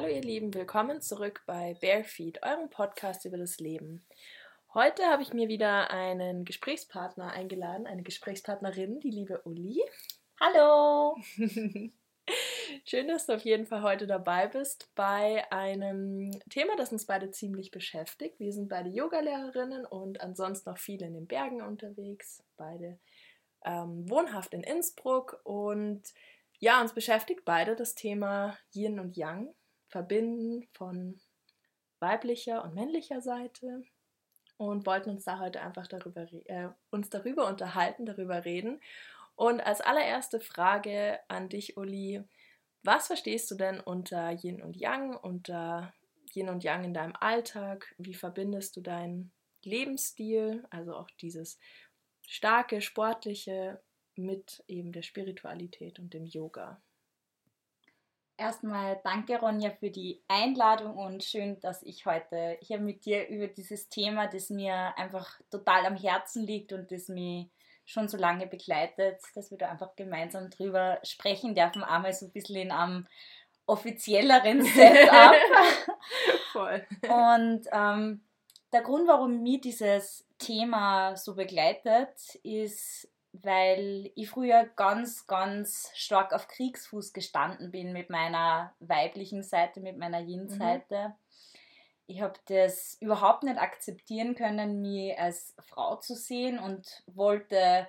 [0.00, 4.02] Hallo ihr Lieben, willkommen zurück bei Barefeet, eurem Podcast über das Leben.
[4.72, 9.78] Heute habe ich mir wieder einen Gesprächspartner eingeladen, eine Gesprächspartnerin, die liebe Uli.
[10.40, 11.18] Hallo!
[12.86, 17.30] Schön, dass du auf jeden Fall heute dabei bist bei einem Thema, das uns beide
[17.30, 18.40] ziemlich beschäftigt.
[18.40, 22.98] Wir sind beide Yogalehrerinnen und ansonsten noch viele in den Bergen unterwegs, beide
[23.66, 26.04] ähm, wohnhaft in Innsbruck und
[26.58, 29.54] ja, uns beschäftigt beide das Thema Yin und Yang,
[29.90, 31.20] Verbinden von
[31.98, 33.82] weiblicher und männlicher Seite
[34.56, 38.80] und wollten uns da heute einfach darüber, äh, uns darüber unterhalten, darüber reden.
[39.36, 42.22] Und als allererste Frage an dich, Uli,
[42.82, 45.92] was verstehst du denn unter Yin und Yang, unter
[46.34, 47.94] Yin und Yang in deinem Alltag?
[47.98, 51.58] Wie verbindest du deinen Lebensstil, also auch dieses
[52.26, 53.80] starke, sportliche
[54.16, 56.80] mit eben der Spiritualität und dem Yoga.
[58.40, 63.48] Erstmal danke Ronja für die Einladung und schön, dass ich heute hier mit dir über
[63.48, 67.50] dieses Thema, das mir einfach total am Herzen liegt und das mich
[67.84, 72.32] schon so lange begleitet, dass wir da einfach gemeinsam drüber sprechen dürfen, einmal so ein
[72.32, 73.06] bisschen in einem
[73.66, 75.36] offizielleren Setup.
[76.52, 76.86] Voll.
[77.02, 78.22] Und ähm,
[78.72, 86.32] der Grund, warum mich dieses Thema so begleitet, ist weil ich früher ganz, ganz stark
[86.32, 91.08] auf Kriegsfuß gestanden bin mit meiner weiblichen Seite, mit meiner Yin-Seite.
[91.08, 91.14] Mhm.
[92.06, 97.86] Ich habe das überhaupt nicht akzeptieren können, mich als Frau zu sehen und wollte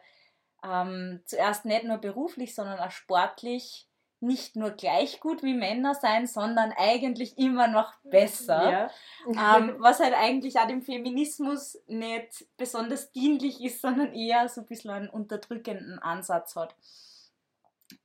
[0.64, 3.88] ähm, zuerst nicht nur beruflich, sondern auch sportlich
[4.22, 8.90] nicht nur gleich gut wie Männer sein, sondern eigentlich immer noch besser.
[9.28, 9.58] Ja.
[9.58, 14.68] ähm, was halt eigentlich auch dem Feminismus nicht besonders dienlich ist, sondern eher so ein
[14.68, 16.76] bisschen einen unterdrückenden Ansatz hat.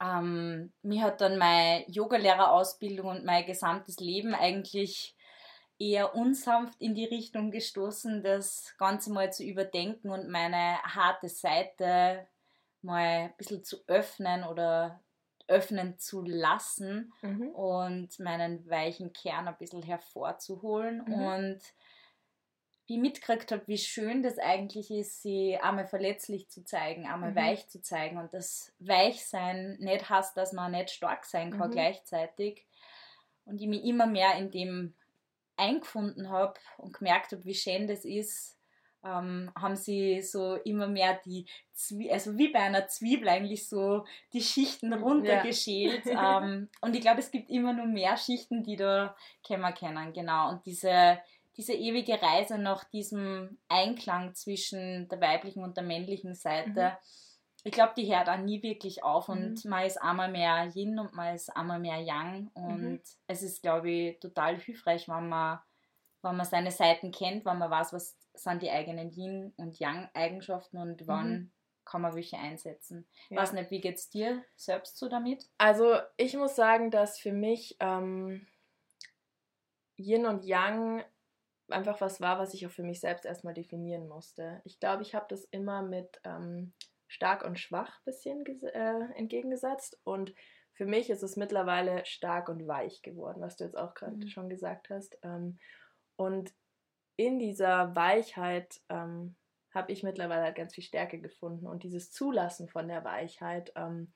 [0.02, 5.14] Ähm, mir hat dann meine Yogalehrerausbildung und mein gesamtes Leben eigentlich
[5.78, 12.26] eher unsanft in die Richtung gestoßen, das Ganze mal zu überdenken und meine harte Seite
[12.82, 15.00] mal ein bisschen zu öffnen oder
[15.48, 17.48] öffnen zu lassen mhm.
[17.50, 21.04] und meinen weichen Kern ein bisschen hervorzuholen.
[21.06, 21.12] Mhm.
[21.12, 21.60] Und
[22.86, 27.32] wie ich mitgekriegt habe, wie schön das eigentlich ist, sie einmal verletzlich zu zeigen, einmal
[27.32, 27.36] mhm.
[27.36, 28.18] weich zu zeigen.
[28.18, 31.74] Und das Weichsein nicht heißt, dass man nicht stark sein kann mhm.
[31.74, 32.64] gleichzeitig.
[33.44, 34.94] Und ich mich immer mehr in dem
[35.56, 38.55] eingefunden habe und gemerkt habe, wie schön das ist,
[39.06, 44.04] ähm, haben sie so immer mehr die, Zwie also wie bei einer Zwiebel eigentlich so
[44.32, 46.06] die Schichten runtergeschält.
[46.06, 46.42] Ja.
[46.42, 50.50] ähm, und ich glaube, es gibt immer nur mehr Schichten, die da kämmer kennen, genau.
[50.50, 51.18] Und diese,
[51.56, 57.62] diese ewige Reise nach diesem Einklang zwischen der weiblichen und der männlichen Seite, mhm.
[57.64, 59.70] ich glaube, die hört auch nie wirklich auf und mhm.
[59.70, 63.00] man ist einmal mehr Yin und man ist einmal mehr Yang und mhm.
[63.26, 65.58] es ist, glaube ich, total hilfreich, wenn man,
[66.22, 70.78] wenn man seine Seiten kennt, wenn man weiß, was sind die eigenen Yin- und Yang-Eigenschaften
[70.78, 71.52] und wann mhm.
[71.84, 73.06] kann man welche einsetzen.
[73.30, 73.40] Ja.
[73.40, 75.48] weiß nicht, wie geht es dir selbst so damit?
[75.58, 78.46] Also ich muss sagen, dass für mich ähm,
[79.96, 81.04] Yin und Yang
[81.68, 84.60] einfach was war, was ich auch für mich selbst erstmal definieren musste.
[84.64, 86.72] Ich glaube, ich habe das immer mit ähm,
[87.08, 90.32] stark und schwach ein bisschen äh, entgegengesetzt und
[90.76, 94.28] für mich ist es mittlerweile stark und weich geworden, was du jetzt auch gerade mhm.
[94.28, 95.18] schon gesagt hast.
[95.22, 95.58] Ähm,
[96.16, 96.52] und
[97.16, 99.36] in dieser Weichheit ähm,
[99.72, 101.66] habe ich mittlerweile halt ganz viel Stärke gefunden.
[101.66, 104.12] Und dieses Zulassen von der Weichheit ähm,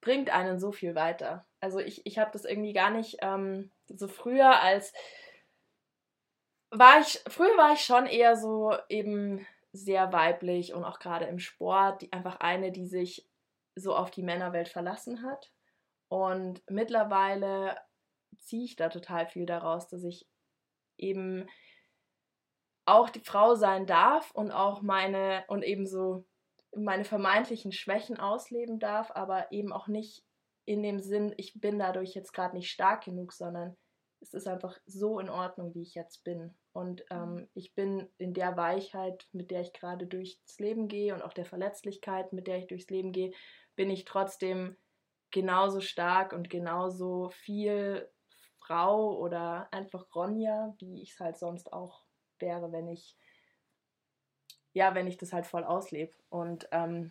[0.00, 1.46] bringt einen so viel weiter.
[1.60, 4.92] Also ich, ich habe das irgendwie gar nicht ähm, so früher als
[6.70, 11.38] war ich, früher war ich schon eher so eben sehr weiblich und auch gerade im
[11.38, 13.28] Sport, die, einfach eine, die sich
[13.76, 15.52] so auf die Männerwelt verlassen hat.
[16.08, 17.76] Und mittlerweile
[18.38, 20.28] ziehe ich da total viel daraus, dass ich
[20.96, 21.48] eben
[22.86, 26.24] auch die Frau sein darf und auch meine und eben so
[26.76, 30.24] meine vermeintlichen Schwächen ausleben darf, aber eben auch nicht
[30.66, 33.76] in dem Sinn, ich bin dadurch jetzt gerade nicht stark genug, sondern
[34.20, 36.54] es ist einfach so in Ordnung, wie ich jetzt bin.
[36.72, 37.48] Und ähm, mhm.
[37.54, 41.44] ich bin in der Weichheit, mit der ich gerade durchs Leben gehe und auch der
[41.44, 43.32] Verletzlichkeit, mit der ich durchs Leben gehe,
[43.76, 44.76] bin ich trotzdem
[45.30, 48.08] genauso stark und genauso viel
[48.58, 52.03] Frau oder einfach Ronja, wie ich es halt sonst auch
[52.44, 53.16] wäre, wenn ich,
[54.72, 56.12] ja, wenn ich das halt voll auslebe.
[56.28, 57.10] Und ähm,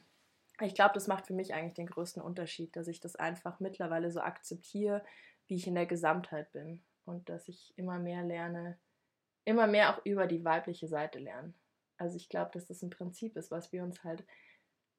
[0.62, 4.12] ich glaube, das macht für mich eigentlich den größten Unterschied, dass ich das einfach mittlerweile
[4.12, 5.04] so akzeptiere,
[5.48, 6.84] wie ich in der Gesamtheit bin.
[7.06, 8.78] Und dass ich immer mehr lerne,
[9.44, 11.54] immer mehr auch über die weibliche Seite lernen.
[11.98, 14.24] Also ich glaube, dass das ein Prinzip ist, was wir uns halt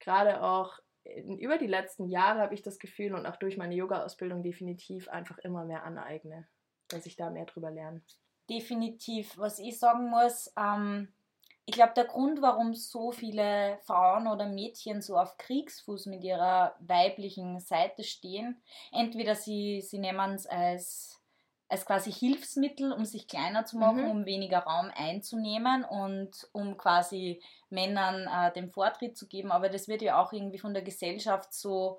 [0.01, 4.43] gerade auch über die letzten Jahre habe ich das Gefühl und auch durch meine Yoga-Ausbildung
[4.43, 6.47] definitiv einfach immer mehr aneignen.
[6.89, 8.03] dass ich da mehr drüber lerne.
[8.49, 9.39] Definitiv.
[9.39, 11.09] Was ich sagen muss, ähm,
[11.67, 16.77] ich glaube, der Grund, warum so viele Frauen oder Mädchen so auf Kriegsfuß mit ihrer
[16.81, 18.61] weiblichen Seite stehen,
[18.93, 21.23] entweder sie, sie nehmen es als,
[21.69, 24.11] als quasi Hilfsmittel, um sich kleiner zu machen, mhm.
[24.11, 29.89] um weniger Raum einzunehmen und um quasi Männern äh, den Vortritt zu geben, aber das
[29.89, 31.99] wird ja auch irgendwie von der Gesellschaft so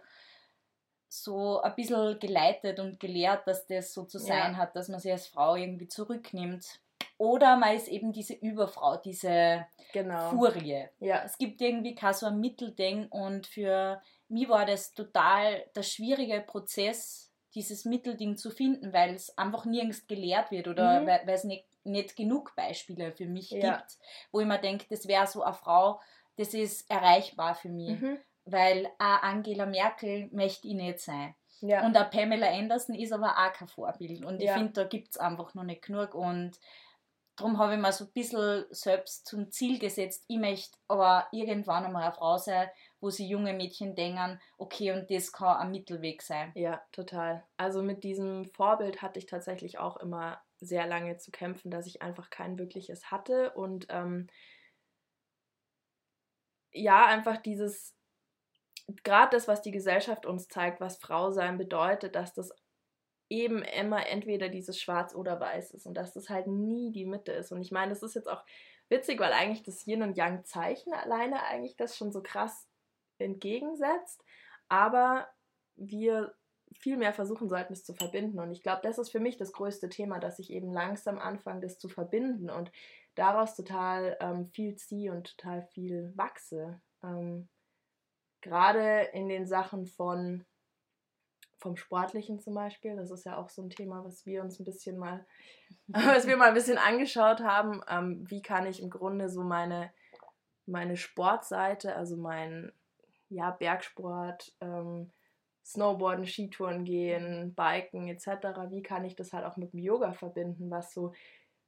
[1.24, 4.58] so ein bisschen geleitet und gelehrt, dass das so zu sein ja.
[4.58, 6.80] hat, dass man sich als Frau irgendwie zurücknimmt.
[7.18, 10.32] Oder man ist eben diese Überfrau, diese genau.
[10.32, 10.86] Furie.
[11.00, 11.24] Ja.
[11.24, 16.42] Es gibt irgendwie kein so ein Mittelding und für mich war das total der schwierige
[16.42, 21.08] Prozess, dieses Mittelding zu finden, weil es einfach nirgends gelehrt wird oder mhm.
[21.08, 23.78] weil, es nicht, nicht genug Beispiele für mich ja.
[23.78, 23.98] gibt,
[24.32, 26.02] wo ich mir denke, das wäre so eine Frau,
[26.36, 28.02] das ist erreichbar für mich.
[28.02, 31.36] Mhm weil auch Angela Merkel möchte ich nicht sein.
[31.62, 31.86] Ja.
[31.86, 34.24] Und auch Pamela Anderson ist aber auch kein Vorbild.
[34.24, 34.56] Und ich ja.
[34.56, 36.14] finde, da gibt es einfach noch nicht genug.
[36.14, 36.60] Und
[37.36, 41.86] darum habe ich mir so ein bisschen selbst zum Ziel gesetzt, ich möchte aber irgendwann
[41.86, 42.70] einmal eine Frau sein,
[43.00, 46.52] wo sie junge Mädchen denken, okay, und das kann ein Mittelweg sein.
[46.56, 47.44] Ja, total.
[47.58, 52.02] Also mit diesem Vorbild hatte ich tatsächlich auch immer sehr lange zu kämpfen, dass ich
[52.02, 53.52] einfach kein wirkliches hatte.
[53.52, 54.28] Und ähm,
[56.72, 57.95] ja, einfach dieses
[59.04, 62.52] gerade das, was die Gesellschaft uns zeigt, was Frau sein bedeutet, dass das
[63.30, 67.32] eben immer entweder dieses Schwarz oder Weiß ist und dass das halt nie die Mitte
[67.32, 67.52] ist.
[67.52, 68.44] Und ich meine, das ist jetzt auch
[68.90, 72.68] witzig, weil eigentlich das Yin und Yang Zeichen alleine eigentlich das schon so krass
[73.18, 74.24] entgegensetzt,
[74.68, 75.28] aber
[75.76, 76.36] wir
[76.74, 78.40] viel mehr versuchen sollten, es zu verbinden.
[78.40, 81.62] Und ich glaube, das ist für mich das größte Thema, dass ich eben langsam anfange,
[81.62, 82.72] das zu verbinden und
[83.16, 86.82] daraus total ähm, viel ziehe und total viel wachse.
[87.04, 87.48] Ähm,
[88.46, 90.46] gerade in den Sachen von
[91.58, 94.66] vom Sportlichen zum Beispiel, das ist ja auch so ein Thema, was wir uns ein
[94.66, 95.26] bisschen mal,
[95.88, 97.82] was wir mal ein bisschen angeschaut haben.
[97.90, 99.92] Ähm, wie kann ich im Grunde so meine,
[100.68, 102.72] meine Sportseite, also mein
[103.30, 105.12] ja, Bergsport, ähm,
[105.66, 110.70] Snowboarden, Skitouren gehen, Biken etc., wie kann ich das halt auch mit dem Yoga verbinden,
[110.70, 111.14] was so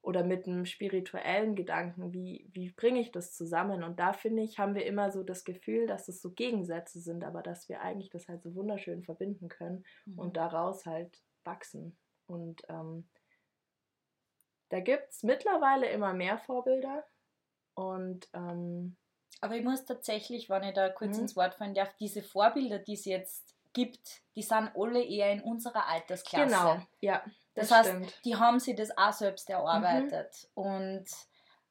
[0.02, 3.84] oder mit einem spirituellen Gedanken, wie, wie bringe ich das zusammen?
[3.84, 7.24] Und da finde ich, haben wir immer so das Gefühl, dass es so Gegensätze sind,
[7.24, 10.20] aber dass wir eigentlich das halt so wunderschön verbinden können mhm.
[10.20, 11.98] und daraus halt wachsen.
[12.26, 13.10] Und ähm,
[14.70, 17.04] da gibt es mittlerweile immer mehr Vorbilder.
[17.74, 18.98] Und ähm,
[19.42, 21.24] aber ich muss tatsächlich, wenn ich da kurz mhm.
[21.24, 25.42] ins Wort fallen darf, diese Vorbilder, die es jetzt gibt, die sind alle eher in
[25.42, 26.46] unserer Altersklasse.
[26.46, 27.22] Genau, ja.
[27.54, 28.26] Das, das heißt, stimmt.
[28.26, 30.50] die haben sich das auch selbst erarbeitet.
[30.56, 30.64] Mhm.
[30.64, 31.06] Und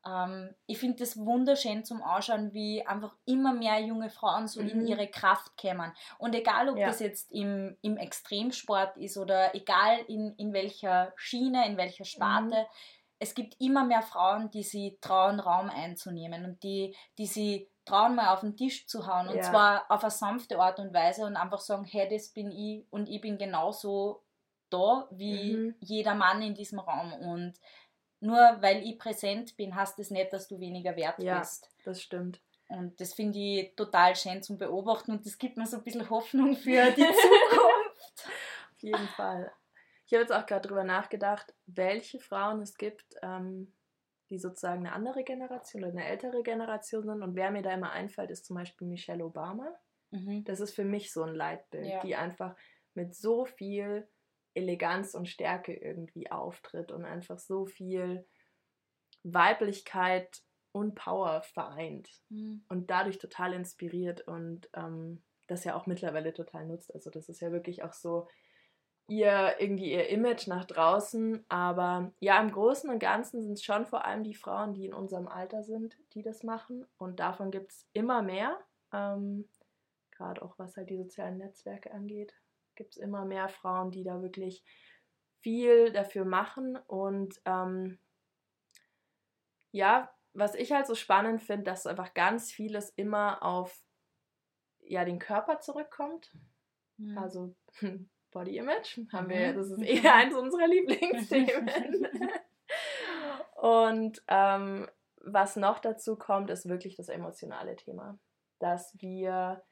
[0.06, 4.68] ähm, ich finde das wunderschön zum Anschauen, wie einfach immer mehr junge Frauen so mhm.
[4.68, 5.92] in ihre Kraft kommen.
[6.18, 6.86] Und egal, ob ja.
[6.86, 12.56] das jetzt im, im Extremsport ist oder egal in, in welcher Schiene, in welcher Sparte,
[12.56, 13.16] mhm.
[13.18, 18.14] es gibt immer mehr Frauen, die sie trauen, Raum einzunehmen und die, die sie trauen,
[18.14, 19.28] mal auf den Tisch zu hauen.
[19.28, 19.42] Und ja.
[19.42, 23.08] zwar auf eine sanfte Art und Weise und einfach sagen, hey, das bin ich und
[23.08, 24.22] ich bin genauso
[24.68, 25.74] da wie mhm.
[25.80, 27.12] jeder Mann in diesem Raum.
[27.14, 27.54] Und
[28.20, 31.70] nur weil ich präsent bin, heißt das nicht, dass du weniger wert ja, bist.
[31.84, 32.40] Das stimmt.
[32.68, 36.10] Und das finde ich total schön zum Beobachten und das gibt mir so ein bisschen
[36.10, 38.26] Hoffnung für die Zukunft.
[38.74, 39.52] Auf jeden Fall.
[40.06, 43.72] Ich habe jetzt auch gerade darüber nachgedacht, welche Frauen es gibt, ähm,
[44.30, 47.22] die sozusagen eine andere Generation oder eine ältere Generation sind.
[47.22, 49.68] Und wer mir da immer einfällt, ist zum Beispiel Michelle Obama.
[50.10, 50.44] Mhm.
[50.44, 52.00] Das ist für mich so ein Leitbild, ja.
[52.00, 52.56] die einfach
[52.94, 54.08] mit so viel
[54.54, 58.26] Eleganz und Stärke irgendwie auftritt und einfach so viel
[59.22, 60.42] Weiblichkeit
[60.72, 62.64] und Power vereint mhm.
[62.68, 66.92] und dadurch total inspiriert und ähm, das ja auch mittlerweile total nutzt.
[66.94, 68.28] Also das ist ja wirklich auch so
[69.08, 71.44] ihr irgendwie ihr Image nach draußen.
[71.48, 74.94] Aber ja, im Großen und Ganzen sind es schon vor allem die Frauen, die in
[74.94, 76.86] unserem Alter sind, die das machen.
[76.98, 78.58] Und davon gibt es immer mehr.
[78.92, 79.48] Ähm,
[80.10, 82.34] Gerade auch was halt die sozialen Netzwerke angeht
[82.76, 84.62] gibt es immer mehr Frauen, die da wirklich
[85.40, 86.76] viel dafür machen.
[86.76, 87.98] Und ähm,
[89.72, 93.82] ja, was ich halt so spannend finde, dass einfach ganz vieles immer auf
[94.80, 96.32] ja, den Körper zurückkommt.
[96.98, 97.18] Mhm.
[97.18, 97.56] Also
[98.36, 99.56] Body Image haben wir, mhm.
[99.56, 102.06] das ist eher eins unserer Lieblingsthemen.
[103.56, 104.86] Und ähm,
[105.24, 108.18] was noch dazu kommt, ist wirklich das emotionale Thema.
[108.58, 109.64] Dass wir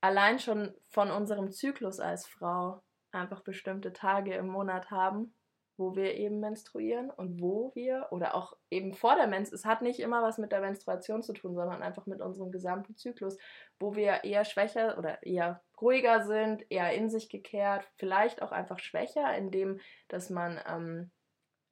[0.00, 5.34] allein schon von unserem Zyklus als Frau einfach bestimmte Tage im Monat haben,
[5.76, 9.82] wo wir eben menstruieren und wo wir oder auch eben vor der Menstruation, es hat
[9.82, 13.36] nicht immer was mit der Menstruation zu tun, sondern einfach mit unserem gesamten Zyklus,
[13.78, 18.78] wo wir eher schwächer oder eher ruhiger sind, eher in sich gekehrt, vielleicht auch einfach
[18.78, 21.10] schwächer, indem dass man ähm,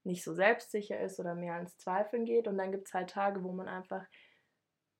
[0.04, 2.48] nicht so selbstsicher ist oder mehr ans Zweifeln geht.
[2.48, 4.04] Und dann gibt es halt Tage, wo man einfach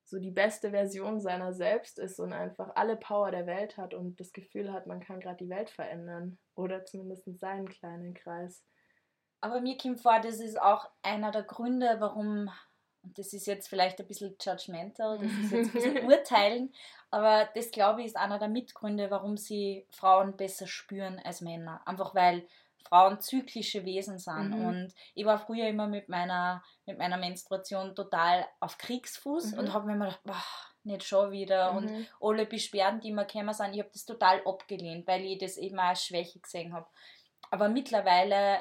[0.05, 4.19] so die beste Version seiner selbst ist und einfach alle Power der Welt hat und
[4.19, 8.65] das Gefühl hat, man kann gerade die Welt verändern oder zumindest seinen kleinen Kreis.
[9.41, 12.51] Aber mir kommt vor, das ist auch einer der Gründe, warum,
[13.09, 16.75] und das ist jetzt vielleicht ein bisschen judgmental, das ist jetzt ein bisschen urteilen,
[17.11, 21.81] aber das glaube ich ist einer der Mitgründe, warum sie Frauen besser spüren als Männer.
[21.87, 22.47] Einfach weil
[22.87, 24.51] Frauen zyklische Wesen sind.
[24.51, 24.67] Mhm.
[24.67, 29.59] Und ich war früher immer mit meiner, mit meiner Menstruation total auf Kriegsfuß mhm.
[29.59, 30.45] und habe mir immer gedacht, boah,
[30.85, 31.73] nicht schon wieder.
[31.73, 31.79] Mhm.
[31.79, 35.57] Und alle Beschwerden, die mir gekommen sind, ich habe das total abgelehnt, weil ich das
[35.57, 36.87] eben als Schwäche gesehen habe.
[37.51, 38.59] Aber mittlerweile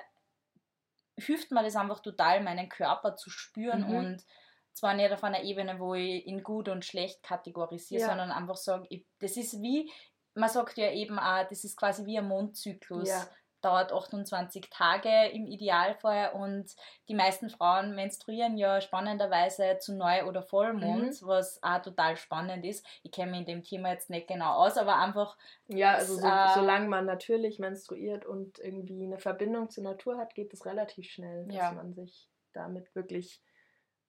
[1.17, 3.95] hilft mir das einfach total, meinen Körper zu spüren mhm.
[3.95, 4.25] und
[4.73, 8.07] zwar nicht auf einer Ebene, wo ich ihn gut und schlecht kategorisiere, ja.
[8.07, 8.87] sondern einfach sage,
[9.19, 9.91] das ist wie,
[10.35, 13.09] man sagt ja eben auch, das ist quasi wie ein Mondzyklus.
[13.09, 13.27] Ja.
[13.67, 16.73] Dauert 28 Tage im Idealfall und
[17.09, 21.27] die meisten Frauen menstruieren ja spannenderweise zu Neu- oder Vollmond, mhm.
[21.27, 22.85] was auch total spannend ist.
[23.03, 25.37] Ich kenne mich in dem Thema jetzt nicht genau aus, aber einfach.
[25.67, 30.33] Ja, also so, äh, solange man natürlich menstruiert und irgendwie eine Verbindung zur Natur hat,
[30.33, 31.71] geht es relativ schnell, dass ja.
[31.73, 33.41] man sich damit wirklich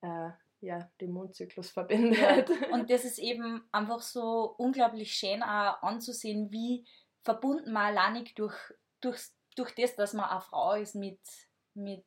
[0.03, 2.49] äh, ja, den Mondzyklus verbindet.
[2.49, 2.69] Ja.
[2.73, 6.87] Und das ist eben einfach so unglaublich schön auch anzusehen, wie
[7.23, 8.57] verbunden man alleinig durch,
[9.01, 9.21] durch,
[9.59, 11.21] durch das, dass man eine Frau ist mit,
[11.75, 12.05] mit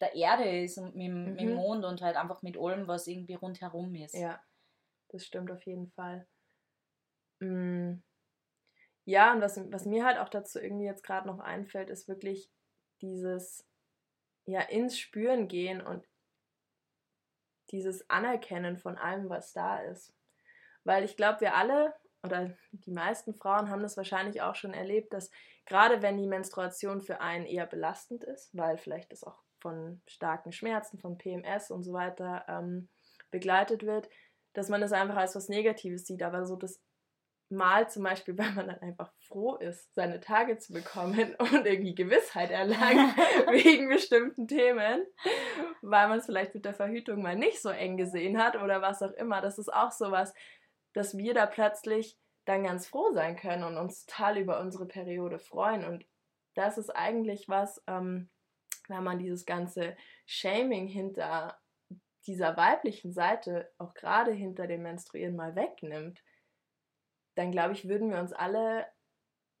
[0.00, 1.24] der Erde ist und mit, mhm.
[1.24, 4.14] mit dem Mond und halt einfach mit allem, was irgendwie rundherum ist.
[4.14, 4.42] Ja,
[5.08, 6.26] das stimmt auf jeden Fall.
[7.40, 8.02] Mm.
[9.04, 12.50] Ja, und was, was mir halt auch dazu irgendwie jetzt gerade noch einfällt, ist wirklich
[13.00, 13.66] dieses
[14.46, 16.06] ja ins Spüren gehen und
[17.70, 20.14] dieses Anerkennen von allem, was da ist.
[20.84, 25.12] Weil ich glaube, wir alle oder die meisten Frauen haben das wahrscheinlich auch schon erlebt,
[25.12, 25.30] dass
[25.70, 30.50] gerade wenn die Menstruation für einen eher belastend ist, weil vielleicht das auch von starken
[30.50, 32.88] Schmerzen, von PMS und so weiter ähm,
[33.30, 34.10] begleitet wird,
[34.52, 36.24] dass man das einfach als was Negatives sieht.
[36.24, 36.82] Aber so das
[37.52, 41.94] Mal zum Beispiel, weil man dann einfach froh ist, seine Tage zu bekommen und irgendwie
[41.94, 43.16] Gewissheit erlangt
[43.50, 45.06] wegen bestimmten Themen,
[45.82, 49.02] weil man es vielleicht mit der Verhütung mal nicht so eng gesehen hat oder was
[49.02, 49.40] auch immer.
[49.40, 50.34] Das ist auch sowas,
[50.94, 55.38] dass wir da plötzlich dann ganz froh sein können und uns total über unsere Periode
[55.38, 55.84] freuen.
[55.84, 56.06] Und
[56.54, 58.30] das ist eigentlich was, ähm,
[58.88, 61.58] wenn man dieses ganze Shaming hinter
[62.26, 66.20] dieser weiblichen Seite, auch gerade hinter dem Menstruieren mal wegnimmt
[67.40, 68.86] dann glaube ich, würden wir uns alle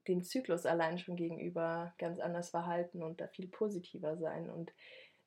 [0.08, 4.50] dem Zyklus allein schon gegenüber ganz anders verhalten und da viel positiver sein.
[4.50, 4.72] Und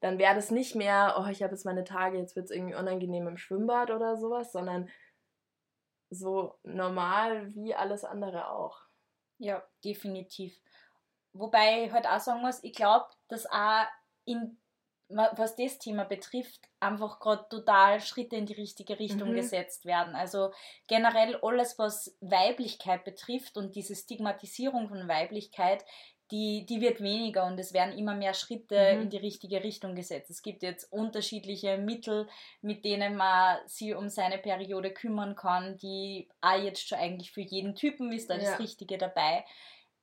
[0.02, 2.76] dann wäre das nicht mehr, oh, ich habe jetzt meine Tage, jetzt wird es irgendwie
[2.76, 4.90] unangenehm im Schwimmbad oder sowas, sondern
[6.14, 8.78] so normal wie alles andere auch.
[9.38, 10.60] Ja, definitiv.
[11.34, 13.86] Wobei ich halt auch sagen muss, ich glaube, dass auch
[14.26, 14.58] in
[15.10, 19.36] was das Thema betrifft, einfach gerade total Schritte in die richtige Richtung mhm.
[19.36, 20.16] gesetzt werden.
[20.16, 20.52] Also
[20.88, 25.86] generell alles, was Weiblichkeit betrifft und diese Stigmatisierung von Weiblichkeit,
[26.32, 29.02] die, die wird weniger und es werden immer mehr Schritte mhm.
[29.04, 30.30] in die richtige Richtung gesetzt.
[30.30, 32.28] Es gibt jetzt unterschiedliche Mittel,
[32.62, 37.42] mit denen man sich um seine Periode kümmern kann, die auch jetzt schon eigentlich für
[37.42, 38.42] jeden Typen ist, da ja.
[38.42, 39.44] das Richtige dabei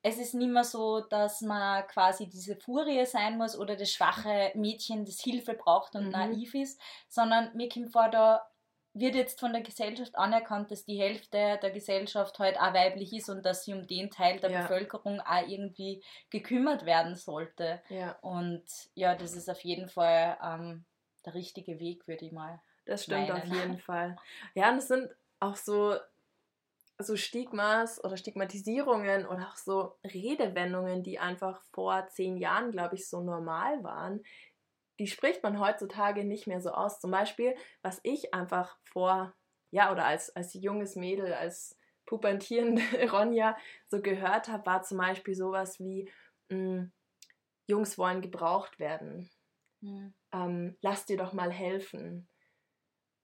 [0.03, 4.51] es ist nicht mehr so, dass man quasi diese Furie sein muss oder das schwache
[4.55, 6.13] Mädchen, das Hilfe braucht und mhm.
[6.13, 8.50] naiv ist, sondern mir kommt vor, da
[8.93, 13.29] wird jetzt von der Gesellschaft anerkannt, dass die Hälfte der Gesellschaft halt auch weiblich ist
[13.29, 14.63] und dass sie um den Teil der ja.
[14.63, 17.81] Bevölkerung auch irgendwie gekümmert werden sollte.
[17.89, 18.19] Ja.
[18.21, 20.85] Und ja, das ist auf jeden Fall ähm,
[21.25, 22.61] der richtige Weg, würde ich mal.
[22.85, 23.43] Das stimmt meinen.
[23.43, 24.17] auf jeden Fall.
[24.55, 25.97] Ja, und es sind auch so
[27.03, 33.09] so Stigmas oder Stigmatisierungen oder auch so Redewendungen, die einfach vor zehn Jahren, glaube ich,
[33.09, 34.21] so normal waren,
[35.01, 37.01] die spricht man heutzutage nicht mehr so aus.
[37.01, 39.35] Zum Beispiel, was ich einfach vor,
[39.71, 43.57] ja, oder als, als junges Mädel, als pubertierende Ronja
[43.89, 46.11] so gehört habe, war zum Beispiel sowas wie,
[46.51, 46.93] mh, hm,
[47.67, 49.31] Jungs wollen gebraucht werden.
[49.81, 50.13] Mhm.
[50.33, 52.29] Ähm, lass dir doch mal helfen.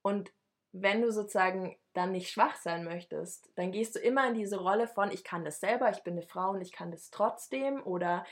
[0.03, 0.33] Und
[0.73, 4.89] wenn du sozusagen dann nicht schwach sein möchtest, dann gehst du immer in diese Rolle
[4.89, 8.25] von, ich kann das selber, ich bin eine Frau und ich kann das trotzdem oder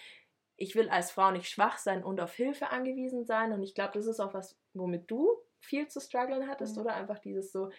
[0.56, 3.52] ich will als Frau nicht schwach sein und auf Hilfe angewiesen sein.
[3.52, 5.28] Und ich glaube, das ist auch was, womit du
[5.60, 6.82] viel zu strugglen hattest, mhm.
[6.82, 7.70] oder einfach dieses so,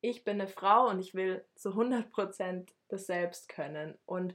[0.00, 3.98] ich bin eine Frau und ich will zu 100% das selbst können.
[4.04, 4.34] Und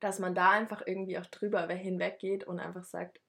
[0.00, 3.20] dass man da einfach irgendwie auch drüber hinweggeht und einfach sagt,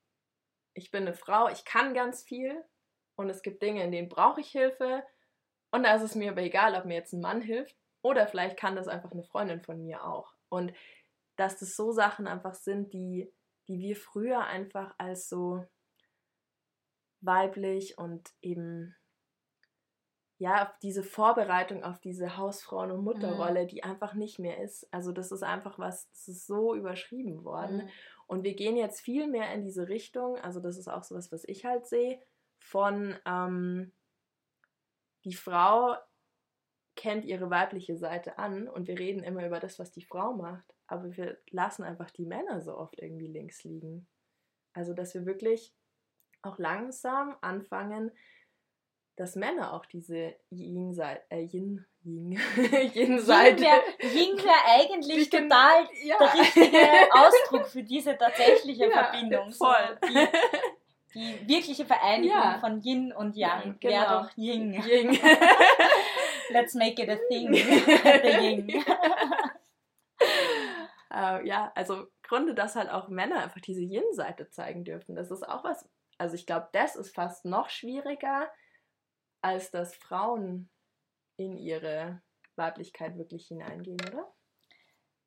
[0.74, 2.64] ich bin eine Frau, ich kann ganz viel
[3.16, 5.04] und es gibt Dinge, in denen brauche ich Hilfe
[5.72, 8.58] und da ist es mir aber egal, ob mir jetzt ein Mann hilft oder vielleicht
[8.58, 10.34] kann das einfach eine Freundin von mir auch.
[10.50, 10.74] Und
[11.36, 13.32] dass das so Sachen einfach sind, die,
[13.68, 15.66] die wir früher einfach als so
[17.22, 18.96] weiblich und eben
[20.42, 23.68] ja, auf diese Vorbereitung auf diese Hausfrauen- und Mutterrolle, mhm.
[23.68, 24.92] die einfach nicht mehr ist.
[24.92, 27.78] Also das ist einfach was, das ist so überschrieben worden.
[27.78, 27.90] Mhm.
[28.26, 31.44] Und wir gehen jetzt viel mehr in diese Richtung, also das ist auch sowas, was
[31.44, 32.20] ich halt sehe,
[32.58, 33.92] von ähm,
[35.26, 35.96] die Frau
[36.96, 40.66] kennt ihre weibliche Seite an und wir reden immer über das, was die Frau macht,
[40.92, 44.08] aber wir lassen einfach die Männer so oft irgendwie links liegen.
[44.74, 45.74] Also dass wir wirklich
[46.42, 48.12] auch langsam anfangen,
[49.16, 52.40] dass Männer auch diese Yin-Seite, äh, Yin, Yin,
[52.94, 53.64] Yin-Seite.
[54.02, 56.18] Yin wäre eigentlich total ja.
[56.18, 56.78] der richtige
[57.12, 59.52] Ausdruck für diese tatsächliche ja, Verbindung.
[59.52, 59.98] Voll.
[60.02, 60.28] So, die,
[61.14, 62.58] die, wirkliche Vereinigung ja.
[62.60, 64.22] von Yin und Yang ja, wäre genau.
[64.24, 64.74] doch Yin.
[64.74, 65.12] Yin.
[66.50, 67.54] Let's make it a thing.
[67.54, 68.84] The Yin.
[71.12, 75.16] Uh, ja, also Gründe, dass halt auch Männer einfach diese Yin-Seite zeigen dürfen.
[75.16, 75.88] Das ist auch was,
[76.18, 78.50] also ich glaube, das ist fast noch schwieriger,
[79.42, 80.70] als dass Frauen
[81.38, 82.22] in ihre
[82.56, 84.32] Weiblichkeit wirklich hineingehen, oder?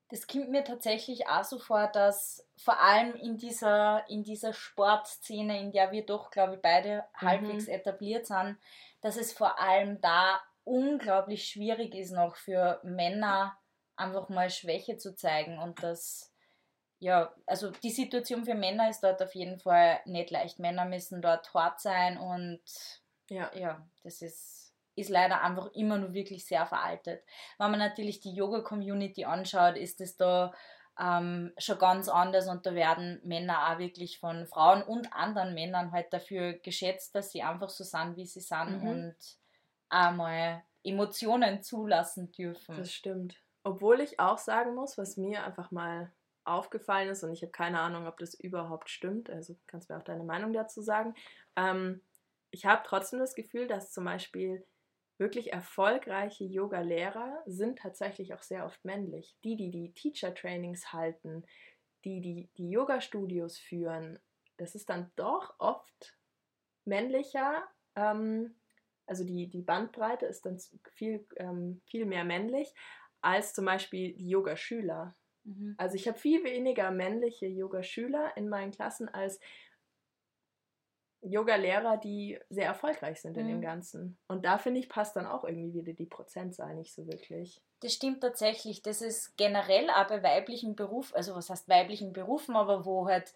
[0.08, 5.58] Das kommt mir tatsächlich auch so vor, dass vor allem in dieser, in dieser Sportszene,
[5.58, 7.26] in der wir doch, glaube ich, beide mhm.
[7.26, 8.58] halbwegs etabliert sind,
[9.00, 13.58] dass es vor allem da unglaublich schwierig ist, noch für Männer
[13.96, 16.34] einfach mal Schwäche zu zeigen und dass
[17.04, 20.58] ja, also die Situation für Männer ist dort auf jeden Fall nicht leicht.
[20.58, 22.60] Männer müssen dort hart sein und
[23.28, 27.22] ja, ja das ist, ist leider einfach immer nur wirklich sehr veraltet.
[27.58, 30.54] Wenn man natürlich die Yoga-Community anschaut, ist es da
[30.98, 35.92] ähm, schon ganz anders und da werden Männer auch wirklich von Frauen und anderen Männern
[35.92, 38.88] halt dafür geschätzt, dass sie einfach so sind, wie sie sind mhm.
[38.88, 39.16] und
[39.88, 42.76] einmal Emotionen zulassen dürfen.
[42.78, 43.36] Das stimmt.
[43.64, 46.12] Obwohl ich auch sagen muss, was mir einfach mal
[46.44, 50.00] aufgefallen ist, und ich habe keine Ahnung, ob das überhaupt stimmt, also kannst du mir
[50.00, 51.14] auch deine Meinung dazu sagen.
[51.56, 52.02] Ähm,
[52.50, 54.64] ich habe trotzdem das Gefühl, dass zum Beispiel
[55.18, 59.36] wirklich erfolgreiche Yoga-Lehrer sind tatsächlich auch sehr oft männlich.
[59.44, 61.44] Die, die die Teacher-Trainings halten,
[62.04, 64.18] die die, die Yoga-Studios führen,
[64.58, 66.16] das ist dann doch oft
[66.84, 67.64] männlicher.
[67.96, 68.56] Ähm,
[69.06, 70.58] also die, die Bandbreite ist dann
[70.92, 72.72] viel, ähm, viel mehr männlich
[73.24, 75.14] als zum Beispiel die Yoga-Schüler.
[75.44, 75.74] Mhm.
[75.78, 79.40] Also ich habe viel weniger männliche Yoga-Schüler in meinen Klassen als
[81.22, 83.62] Yoga-Lehrer, die sehr erfolgreich sind in dem mhm.
[83.62, 84.18] Ganzen.
[84.28, 87.62] Und da finde ich, passt dann auch irgendwie wieder die Prozentzahl nicht so wirklich.
[87.80, 88.82] Das stimmt tatsächlich.
[88.82, 93.32] Das ist generell auch bei weiblichen Berufen, also was heißt weiblichen Berufen, aber wo halt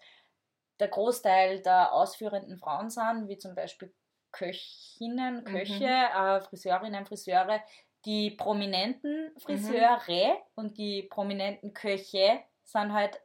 [0.79, 3.93] der Großteil der ausführenden Frauen sind, wie zum Beispiel
[4.31, 6.37] Köchinnen, Köche, mhm.
[6.37, 7.61] äh, Friseurinnen, Friseure,
[8.05, 10.41] die prominenten Friseure mhm.
[10.55, 13.19] und die prominenten Köche sind halt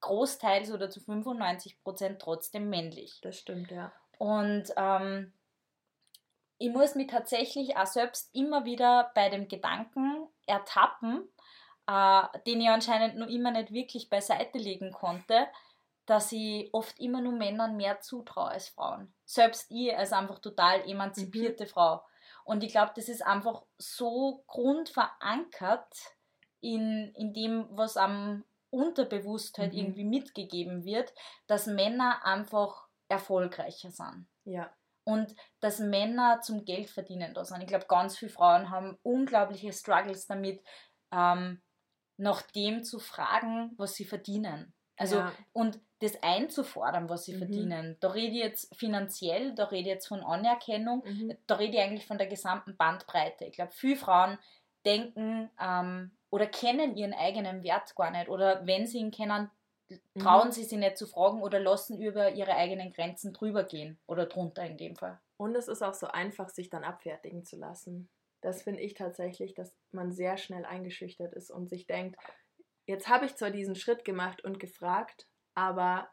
[0.00, 3.20] großteils oder zu 95 Prozent trotzdem männlich.
[3.22, 3.92] Das stimmt, ja.
[4.18, 5.32] Und ähm,
[6.58, 11.28] ich muss mich tatsächlich auch selbst immer wieder bei dem Gedanken ertappen,
[11.86, 15.46] äh, den ich anscheinend noch immer nicht wirklich beiseite legen konnte,
[16.06, 19.14] dass ich oft immer nur Männern mehr zutraue als Frauen.
[19.24, 21.68] Selbst ich als einfach total emanzipierte mhm.
[21.68, 22.02] Frau.
[22.50, 25.94] Und ich glaube, das ist einfach so grundverankert
[26.60, 29.78] in, in dem, was am unterbewusst halt mhm.
[29.78, 31.14] irgendwie mitgegeben wird,
[31.46, 34.26] dass Männer einfach erfolgreicher sind.
[34.42, 34.68] Ja.
[35.04, 37.60] Und dass Männer zum Geld verdienen da sind.
[37.60, 40.60] Ich glaube, ganz viele Frauen haben unglaubliche Struggles damit,
[41.12, 41.62] ähm,
[42.16, 44.74] nach dem zu fragen, was sie verdienen.
[45.00, 45.32] Also, ja.
[45.52, 47.38] und das einzufordern, was sie mhm.
[47.38, 47.96] verdienen.
[48.00, 51.36] Da rede ich jetzt finanziell, da rede ich jetzt von Anerkennung, mhm.
[51.46, 53.44] da rede ich eigentlich von der gesamten Bandbreite.
[53.46, 54.38] Ich glaube, viele Frauen
[54.84, 58.28] denken, ähm, oder kennen ihren eigenen Wert gar nicht.
[58.28, 59.50] Oder wenn sie ihn kennen,
[60.18, 60.52] trauen mhm.
[60.52, 64.64] sie sich nicht zu fragen oder lassen über ihre eigenen Grenzen drüber gehen oder drunter
[64.64, 65.20] in dem Fall.
[65.36, 68.08] Und es ist auch so einfach, sich dann abfertigen zu lassen.
[68.42, 72.16] Das finde ich tatsächlich, dass man sehr schnell eingeschüchtert ist und sich denkt,
[72.90, 76.10] jetzt habe ich zwar diesen Schritt gemacht und gefragt, aber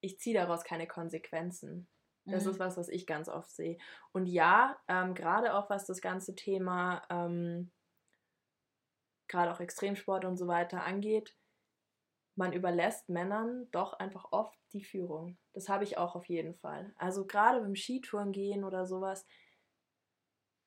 [0.00, 1.88] ich ziehe daraus keine Konsequenzen.
[2.26, 2.50] Das mhm.
[2.50, 3.78] ist was, was ich ganz oft sehe.
[4.12, 7.72] Und ja, ähm, gerade auch was das ganze Thema ähm,
[9.28, 11.36] gerade auch Extremsport und so weiter angeht,
[12.36, 15.38] man überlässt Männern doch einfach oft die Führung.
[15.52, 16.92] Das habe ich auch auf jeden Fall.
[16.96, 19.26] Also gerade beim Skitouren gehen oder sowas,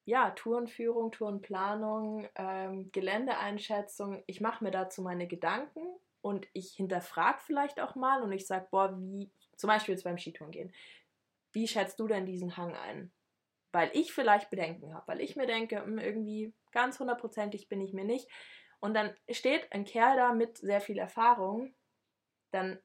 [0.06, 5.82] ja, Tourenführung, Tourenplanung, ähm, Geländeeinschätzung, ich mache mir dazu meine Gedanken
[6.22, 10.18] und ich hinterfrage vielleicht auch mal und ich sage, boah, wie, zum Beispiel jetzt beim
[10.18, 10.74] Skitouren gehen,
[11.52, 13.12] wie schätzt du denn diesen Hang ein?
[13.72, 17.94] Weil ich vielleicht Bedenken habe, weil ich mir denke, hm, irgendwie ganz hundertprozentig bin ich
[17.94, 18.28] mir nicht.
[18.80, 21.76] Und dann steht ein Kerl da mit sehr viel Erfahrung,
[22.52, 22.80] dann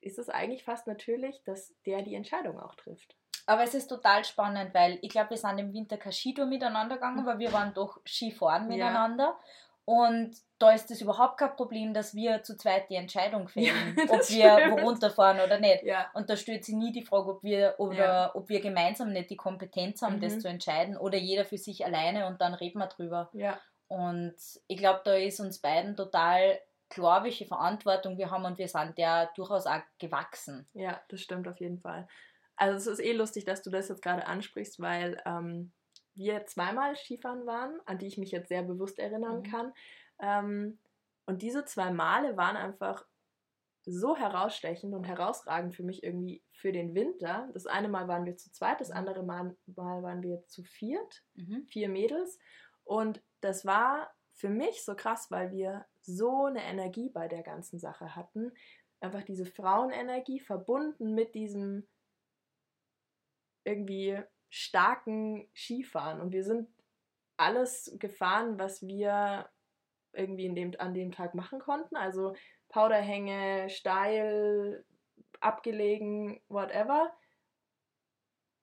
[0.00, 3.14] ist es eigentlich fast natürlich, dass der die Entscheidung auch trifft.
[3.46, 6.96] Aber es ist total spannend, weil ich glaube, wir sind im Winter kein Skitour miteinander
[6.96, 9.24] gegangen, weil wir waren doch Skifahren miteinander.
[9.24, 9.38] Ja.
[9.84, 14.04] Und da ist es überhaupt kein Problem, dass wir zu zweit die Entscheidung fällen, ja,
[14.10, 15.82] ob wir wo runterfahren oder nicht.
[15.82, 16.08] Ja.
[16.14, 18.34] Und da stellt sich nie die Frage, ob wir oder ja.
[18.34, 20.20] ob wir gemeinsam nicht die Kompetenz haben, mhm.
[20.20, 23.30] das zu entscheiden, oder jeder für sich alleine und dann reden wir drüber.
[23.88, 24.36] Und
[24.68, 28.98] ich glaube, da ist uns beiden total klar, welche Verantwortung wir haben und wir sind
[28.98, 30.68] ja durchaus auch gewachsen.
[30.74, 32.06] Ja, das stimmt auf jeden Fall.
[32.56, 35.72] Also es ist eh lustig, dass du das jetzt gerade ansprichst, weil ähm,
[36.14, 39.42] wir zweimal Skifahren waren, an die ich mich jetzt sehr bewusst erinnern mhm.
[39.44, 39.72] kann.
[40.20, 40.78] Ähm,
[41.24, 43.06] und diese zwei Male waren einfach
[43.86, 47.48] so herausstechend und herausragend für mich irgendwie für den Winter.
[47.54, 48.96] Das eine Mal waren wir zu zweit, das mhm.
[48.96, 51.64] andere Mal, Mal waren wir zu viert, mhm.
[51.66, 52.38] vier Mädels.
[52.84, 57.78] Und das war für mich so krass, weil wir so eine Energie bei der ganzen
[57.78, 58.52] Sache hatten.
[59.00, 61.86] Einfach diese Frauenenergie verbunden mit diesem
[63.64, 66.22] irgendwie starken Skifahren.
[66.22, 66.68] Und wir sind
[67.36, 69.48] alles gefahren, was wir
[70.12, 71.96] irgendwie dem, an dem Tag machen konnten.
[71.96, 72.34] Also
[72.70, 74.86] Powderhänge, steil,
[75.40, 77.12] abgelegen, whatever.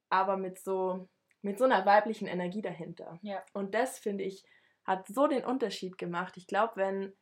[0.10, 1.08] Aber mit so,
[1.44, 3.20] mit so einer weiblichen Energie dahinter.
[3.22, 3.46] Ja.
[3.54, 4.44] Und das, finde ich,
[4.88, 6.38] hat so den Unterschied gemacht.
[6.38, 7.14] Ich glaube, wenn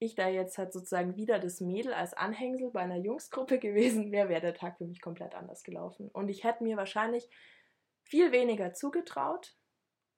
[0.00, 4.28] ich da jetzt halt sozusagen wieder das Mädel als Anhängsel bei einer Jungsgruppe gewesen wäre,
[4.28, 6.10] wäre der Tag für mich komplett anders gelaufen.
[6.10, 7.28] Und ich hätte mir wahrscheinlich
[8.02, 9.54] viel weniger zugetraut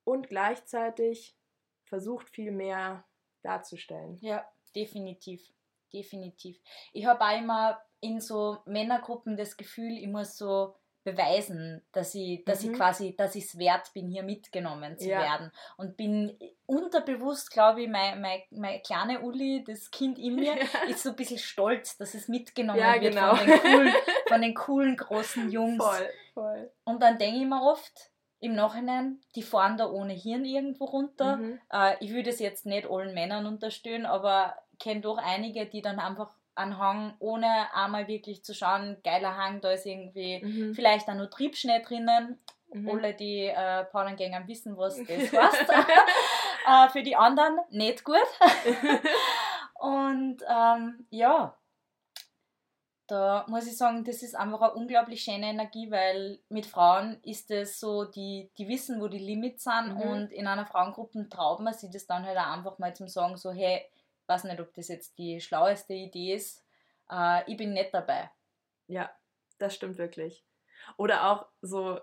[0.03, 1.37] und gleichzeitig
[1.85, 3.05] versucht, viel mehr
[3.43, 4.17] darzustellen.
[4.21, 5.53] Ja, definitiv.
[5.93, 6.59] Definitiv.
[6.91, 12.63] Ich habe immer in so Männergruppen das Gefühl, ich muss so beweisen, dass ich, dass
[12.63, 12.71] mhm.
[12.71, 15.19] ich quasi, dass ich es wert bin, hier mitgenommen zu ja.
[15.19, 15.51] werden.
[15.77, 20.89] Und bin unterbewusst, glaube ich, meine mein, mein kleine Uli, das Kind in mir, ja.
[20.89, 23.35] ist so ein bisschen stolz, dass es mitgenommen ja, wird genau.
[23.35, 23.93] von, den coolen,
[24.27, 25.83] von den coolen großen Jungs.
[25.83, 26.71] Voll, voll.
[26.85, 31.37] Und dann denke ich mir oft, im Nachhinein, die fahren da ohne Hirn irgendwo runter.
[31.37, 31.61] Mhm.
[31.71, 35.97] Äh, ich würde es jetzt nicht allen Männern unterstellen, aber kenne doch einige, die dann
[35.97, 40.73] einfach einen Hang, ohne einmal wirklich zu schauen, geiler Hang, da ist irgendwie mhm.
[40.73, 42.39] vielleicht auch nur Triebschnee drinnen.
[42.71, 42.89] Mhm.
[42.89, 45.69] Alle, die äh, Paulengänger wissen, was das heißt.
[46.67, 48.15] äh, für die anderen nicht gut.
[49.79, 51.55] Und ähm, ja,
[53.07, 57.51] da muss ich sagen, das ist einfach eine unglaublich schöne Energie, weil mit Frauen ist
[57.51, 60.01] es so, die, die wissen, wo die Limits sind mhm.
[60.01, 63.35] und in einer Frauengruppe traut man sich das dann halt auch einfach mal zum sagen,
[63.35, 63.85] so hey,
[64.27, 66.63] weiß nicht, ob das jetzt die schlaueste Idee ist,
[67.09, 68.31] äh, ich bin nicht dabei.
[68.87, 69.11] Ja,
[69.57, 70.45] das stimmt wirklich.
[70.97, 71.99] Oder auch so,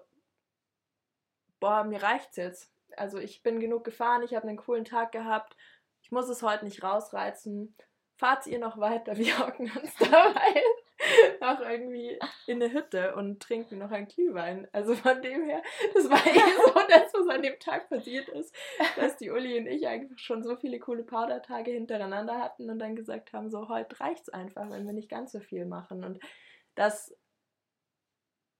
[1.58, 2.72] boah, mir reicht's jetzt.
[2.96, 5.56] Also ich bin genug gefahren, ich habe einen coolen Tag gehabt,
[6.02, 7.76] ich muss es heute nicht rausreizen.
[8.16, 10.62] Fahrt ihr noch weiter, wir hocken uns dabei
[11.40, 14.68] auch irgendwie in der Hütte und trinken noch ein Glühwein.
[14.72, 15.62] Also von dem her,
[15.94, 18.54] das war eh so das, was an dem Tag passiert ist,
[18.96, 22.96] dass die Uli und ich eigentlich schon so viele coole Powder-Tage hintereinander hatten und dann
[22.96, 26.04] gesagt haben, so heute reicht's einfach, wenn wir nicht ganz so viel machen.
[26.04, 26.20] Und
[26.74, 27.14] das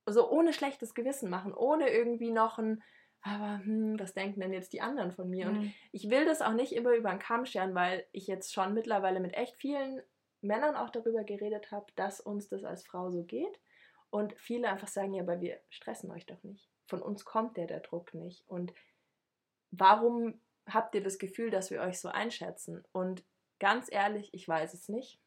[0.07, 2.83] so ohne schlechtes Gewissen machen, ohne irgendwie noch ein
[3.23, 5.47] aber hm, was denken denn jetzt die anderen von mir?
[5.47, 5.59] Mhm.
[5.59, 8.73] Und ich will das auch nicht immer über den Kamm scheren, weil ich jetzt schon
[8.73, 10.01] mittlerweile mit echt vielen
[10.41, 13.61] Männern auch darüber geredet habe, dass uns das als Frau so geht.
[14.11, 16.69] Und viele einfach sagen, ja, aber wir stressen euch doch nicht.
[16.87, 18.49] Von uns kommt der, der Druck nicht.
[18.49, 18.73] Und
[19.71, 22.85] warum habt ihr das Gefühl, dass wir euch so einschätzen?
[22.93, 23.25] Und
[23.61, 25.21] ganz ehrlich, ich weiß es nicht.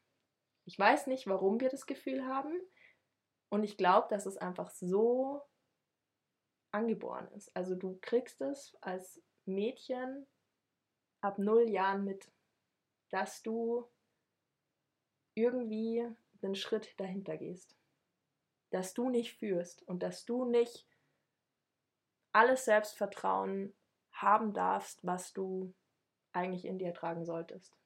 [0.66, 2.52] Ich weiß nicht, warum wir das Gefühl haben.
[3.48, 5.42] Und ich glaube, dass es einfach so
[6.72, 7.54] angeboren ist.
[7.56, 10.26] Also du kriegst es als Mädchen
[11.20, 12.30] ab null Jahren mit,
[13.10, 13.88] dass du
[15.34, 16.06] irgendwie
[16.42, 17.76] einen Schritt dahinter gehst.
[18.70, 20.86] Dass du nicht führst und dass du nicht
[22.32, 23.72] alles Selbstvertrauen
[24.12, 25.72] haben darfst, was du
[26.32, 27.76] eigentlich in dir tragen solltest.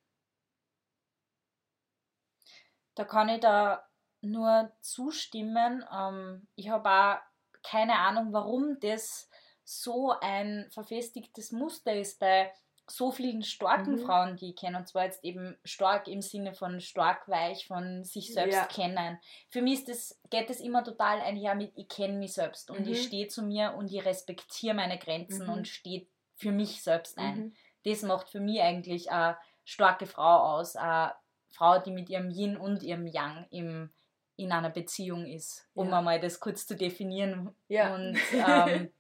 [2.95, 3.87] Da kann ich da
[4.21, 5.85] nur zustimmen.
[5.93, 7.19] Ähm, ich habe auch
[7.63, 9.29] keine Ahnung, warum das
[9.65, 12.53] so ein verfestigtes Muster ist bei
[12.91, 13.99] so vielen starken mhm.
[13.99, 18.05] Frauen, die ich kenne, und zwar jetzt eben stark im Sinne von stark weich, von
[18.05, 18.65] sich selbst ja.
[18.67, 19.19] kennen.
[19.51, 22.87] Für mich ist das, geht es immer total einher mit, ich kenne mich selbst und
[22.87, 22.93] mhm.
[22.93, 25.53] ich stehe zu mir und ich respektiere meine Grenzen mhm.
[25.53, 27.39] und stehe für mich selbst ein.
[27.39, 27.55] Mhm.
[27.85, 31.13] Das macht für mich eigentlich eine starke Frau aus, eine
[31.51, 33.91] Frau, die mit ihrem Yin und ihrem Yang im,
[34.37, 35.99] in einer Beziehung ist, um Ja.
[35.99, 37.55] einmal das kurz zu definieren.
[37.69, 37.95] Ja.
[37.95, 38.93] Und ähm,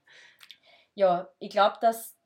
[0.94, 2.17] ja, ich glaube, dass,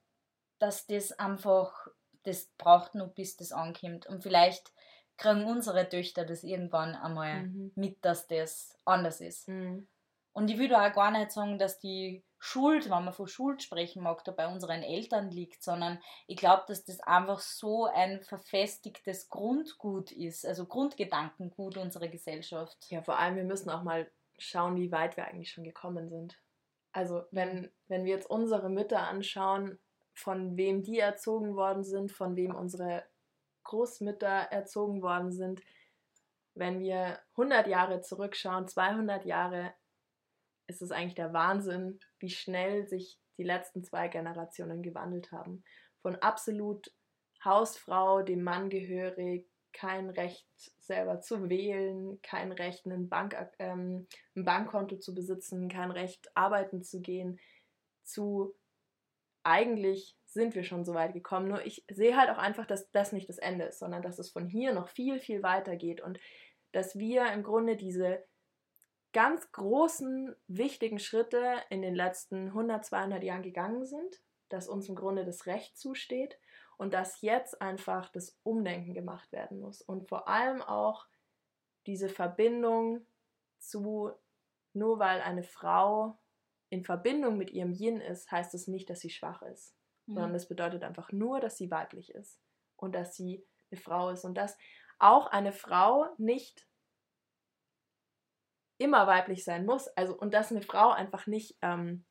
[0.63, 1.89] dass das einfach,
[2.23, 4.07] das braucht nur, bis das ankommt.
[4.07, 4.73] Und vielleicht
[5.17, 7.73] kriegen unsere Töchter das irgendwann einmal Mhm.
[7.75, 9.49] mit, dass das anders ist.
[9.49, 9.89] Mhm.
[10.33, 14.03] Und ich würde auch gar nicht sagen, dass die Schuld, wenn man von Schuld sprechen
[14.03, 19.29] mag, da bei unseren Eltern liegt, sondern ich glaube, dass das einfach so ein verfestigtes
[19.29, 22.79] Grundgut ist, also Grundgedankengut unserer Gesellschaft.
[22.89, 26.41] Ja, vor allem, wir müssen auch mal schauen, wie weit wir eigentlich schon gekommen sind.
[26.93, 29.79] Also, wenn, wenn wir jetzt unsere Mütter anschauen,
[30.15, 33.05] von wem die erzogen worden sind, von wem unsere
[33.65, 35.63] Großmütter erzogen worden sind,
[36.55, 39.73] wenn wir 100 Jahre zurückschauen, 200 Jahre,
[40.67, 45.65] ist es eigentlich der Wahnsinn, wie schnell sich die letzten zwei Generationen gewandelt haben.
[46.03, 46.93] Von absolut
[47.45, 50.47] Hausfrau, dem Mann gehörig, kein Recht
[50.79, 56.83] selber zu wählen, kein Recht, einen Bank, ähm, ein Bankkonto zu besitzen, kein Recht, arbeiten
[56.83, 57.41] zu gehen,
[58.05, 58.55] zu
[59.45, 61.49] eigentlich sind wir schon so weit gekommen.
[61.49, 64.31] Nur ich sehe halt auch einfach, dass das nicht das Ende ist, sondern dass es
[64.31, 66.19] von hier noch viel, viel weiter geht und
[66.73, 68.25] dass wir im Grunde diese
[69.13, 74.95] ganz großen, wichtigen Schritte in den letzten 100, 200 Jahren gegangen sind, dass uns im
[74.95, 76.39] Grunde das Recht zusteht
[76.79, 81.07] und dass jetzt einfach das Umdenken gemacht werden muss und vor allem auch
[81.87, 83.07] diese Verbindung
[83.59, 84.13] zu,
[84.73, 86.19] nur weil eine Frau
[86.73, 90.35] in Verbindung mit ihrem Yin ist, heißt es nicht, dass sie schwach ist, sondern Mhm.
[90.35, 92.41] das bedeutet einfach nur, dass sie weiblich ist
[92.77, 94.57] und dass sie eine Frau ist und dass
[94.99, 96.67] auch eine Frau nicht
[98.79, 99.87] immer weiblich sein muss.
[99.89, 102.07] Also und dass eine Frau einfach nicht, ähm,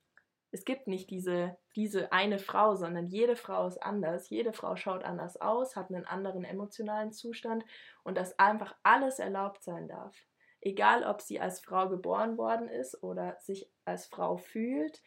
[0.52, 4.30] es gibt nicht diese, diese eine Frau, sondern jede Frau ist anders.
[4.30, 7.66] Jede Frau schaut anders aus, hat einen anderen emotionalen Zustand
[8.04, 10.16] und dass einfach alles erlaubt sein darf.
[10.62, 15.02] Egal, ob sie als Frau geboren worden ist oder sich als Frau fühlt,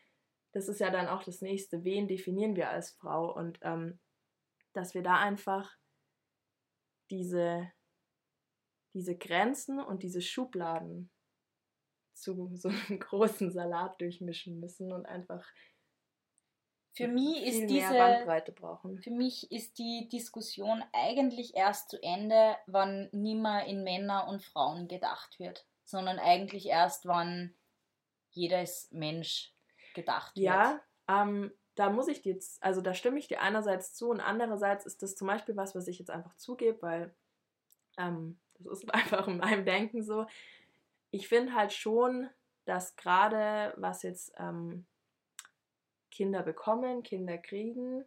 [0.53, 1.85] das ist ja dann auch das nächste.
[1.85, 3.33] Wen definieren wir als Frau?
[3.33, 3.99] Und ähm,
[4.73, 5.73] dass wir da einfach
[7.11, 7.71] diese,
[8.95, 11.11] diese Grenzen und diese Schubladen
[12.15, 15.47] zu so einem großen Salat durchmischen müssen und einfach
[16.95, 17.93] Für mich ist diese.
[19.03, 24.87] Für mich ist die Diskussion eigentlich erst zu Ende, wann nimmer in Männer und Frauen
[24.87, 27.55] gedacht wird, sondern eigentlich erst, wann
[28.31, 29.53] jedes Mensch
[29.95, 30.47] gedacht wird.
[30.47, 34.87] Ja, ähm, da muss ich jetzt, also da stimme ich dir einerseits zu und andererseits
[34.87, 37.15] ist das zum Beispiel was, was ich jetzt einfach zugebe, weil
[37.99, 40.27] ähm, das ist einfach in meinem Denken so.
[41.11, 42.29] Ich finde halt schon,
[42.65, 44.87] dass gerade was jetzt ähm,
[46.15, 48.05] Kinder bekommen, Kinder kriegen,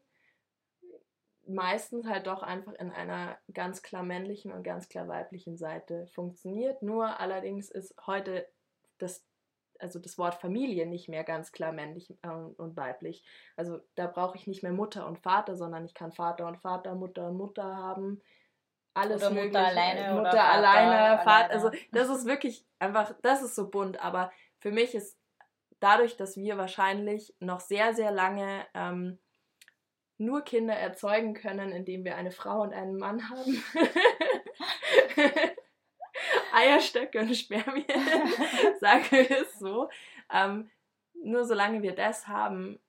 [1.46, 6.82] meistens halt doch einfach in einer ganz klar männlichen und ganz klar weiblichen Seite funktioniert.
[6.82, 8.48] Nur allerdings ist heute
[8.98, 9.26] das,
[9.80, 13.24] also das Wort Familie nicht mehr ganz klar männlich äh, und weiblich.
[13.56, 16.96] Also da brauche ich nicht mehr Mutter und Vater, sondern ich kann Vater und Vater,
[16.96, 18.22] Mutter und Mutter haben.
[18.94, 21.30] Alles Oder Mutter alleine Mutter oder Vater alleine, Vater.
[21.30, 21.54] alleine.
[21.54, 24.04] Also das ist wirklich einfach, das ist so bunt.
[24.04, 25.18] Aber für mich ist
[25.80, 29.20] dadurch, dass wir wahrscheinlich noch sehr, sehr lange ähm,
[30.18, 33.64] nur Kinder erzeugen können, indem wir eine Frau und einen Mann haben.
[36.54, 37.86] Eierstöcke und Spermien,
[38.80, 39.90] sagen wir es so.
[40.34, 40.70] Ähm,
[41.24, 42.80] nur solange wir das haben,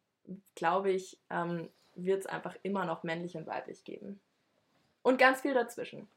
[0.55, 4.21] glaube ich, ähm, wird es einfach immer noch männlich und weiblich geben.
[5.03, 6.09] Und ganz viel dazwischen.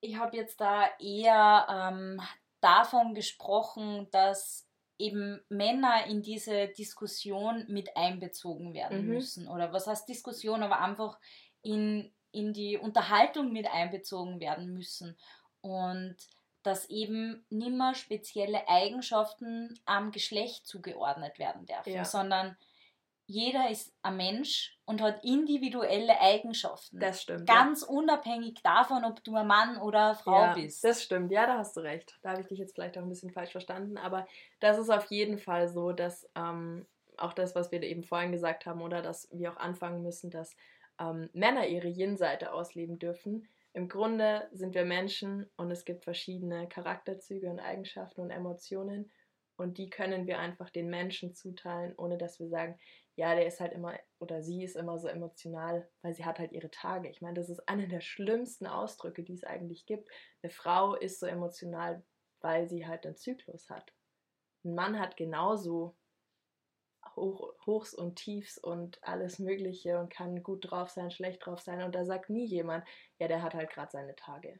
[0.00, 2.20] Ich habe jetzt da eher ähm,
[2.64, 4.66] davon gesprochen, dass
[4.98, 9.08] eben Männer in diese Diskussion mit einbezogen werden Mhm.
[9.08, 9.48] müssen.
[9.48, 11.18] Oder was heißt Diskussion, aber einfach
[11.62, 15.16] in, in die Unterhaltung mit einbezogen werden müssen.
[15.60, 16.16] Und
[16.62, 22.04] dass eben nimmer spezielle Eigenschaften am Geschlecht zugeordnet werden dürfen, Ja.
[22.04, 22.56] sondern
[23.26, 26.98] jeder ist ein Mensch und hat individuelle Eigenschaften.
[26.98, 27.46] Das stimmt.
[27.46, 30.84] Ganz unabhängig davon, ob du ein Mann oder eine Frau ja, bist.
[30.84, 32.18] Das stimmt, ja, da hast du recht.
[32.22, 34.26] Da habe ich dich jetzt vielleicht auch ein bisschen falsch verstanden, aber
[34.60, 38.66] das ist auf jeden Fall so, dass ähm, auch das, was wir eben vorhin gesagt
[38.66, 40.54] haben, oder dass wir auch anfangen müssen, dass
[41.00, 43.48] ähm, Männer ihre Yin-Seite ausleben dürfen.
[43.72, 49.10] Im Grunde sind wir Menschen und es gibt verschiedene Charakterzüge und Eigenschaften und Emotionen
[49.56, 52.78] und die können wir einfach den Menschen zuteilen, ohne dass wir sagen,
[53.16, 56.52] ja, der ist halt immer oder sie ist immer so emotional, weil sie hat halt
[56.52, 57.08] ihre Tage.
[57.08, 60.08] Ich meine, das ist einer der schlimmsten Ausdrücke, die es eigentlich gibt.
[60.42, 62.02] Eine Frau ist so emotional,
[62.40, 63.92] weil sie halt einen Zyklus hat.
[64.64, 65.94] Ein Mann hat genauso
[67.14, 71.82] Hoch, Hochs und Tiefs und alles Mögliche und kann gut drauf sein, schlecht drauf sein.
[71.82, 72.84] Und da sagt nie jemand,
[73.18, 74.58] ja, der hat halt gerade seine Tage.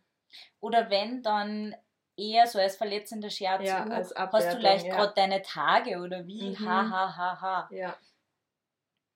[0.61, 1.75] Oder wenn, dann
[2.17, 3.67] eher so als verletzender Scherz.
[3.67, 4.95] Ja, als hast du vielleicht ja.
[4.95, 6.51] gerade deine Tage oder wie?
[6.51, 6.69] Mhm.
[6.69, 7.69] Ha, ha, ha, ha.
[7.73, 7.97] Ja.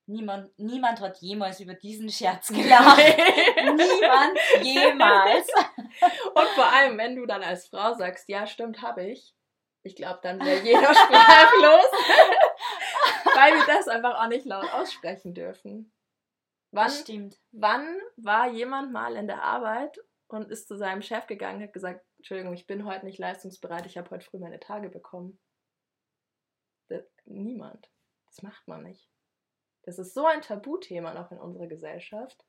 [0.08, 2.96] Niemand, niemand hat jemals über diesen Scherz gelacht.
[2.96, 5.46] niemand jemals.
[6.34, 9.34] Und vor allem, wenn du dann als Frau sagst, ja, stimmt, habe ich,
[9.82, 11.90] ich glaube, dann wäre jeder sprachlos,
[13.34, 15.92] weil wir das einfach auch nicht laut aussprechen dürfen.
[16.70, 17.38] Wann, Das stimmt.
[17.52, 21.72] wann war jemand mal in der Arbeit und ist zu seinem Chef gegangen und hat
[21.74, 25.38] gesagt, Entschuldigung, ich bin heute nicht leistungsbereit, ich habe heute früh meine Tage bekommen.
[26.88, 27.90] Das, niemand.
[28.26, 29.08] Das macht man nicht.
[29.88, 32.44] Das ist so ein Tabuthema noch in unserer Gesellschaft.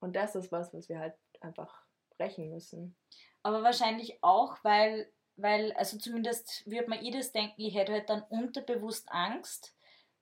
[0.00, 1.82] Und das ist was, was wir halt einfach
[2.18, 2.94] brechen müssen.
[3.42, 8.22] Aber wahrscheinlich auch, weil, weil, also zumindest würde man jedes denken, ich hätte halt dann
[8.24, 9.74] unterbewusst Angst,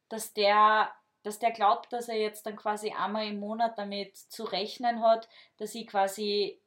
[0.08, 0.92] dass der,
[1.24, 5.28] dass der glaubt, dass er jetzt dann quasi einmal im Monat damit zu rechnen hat,
[5.56, 6.61] dass ich quasi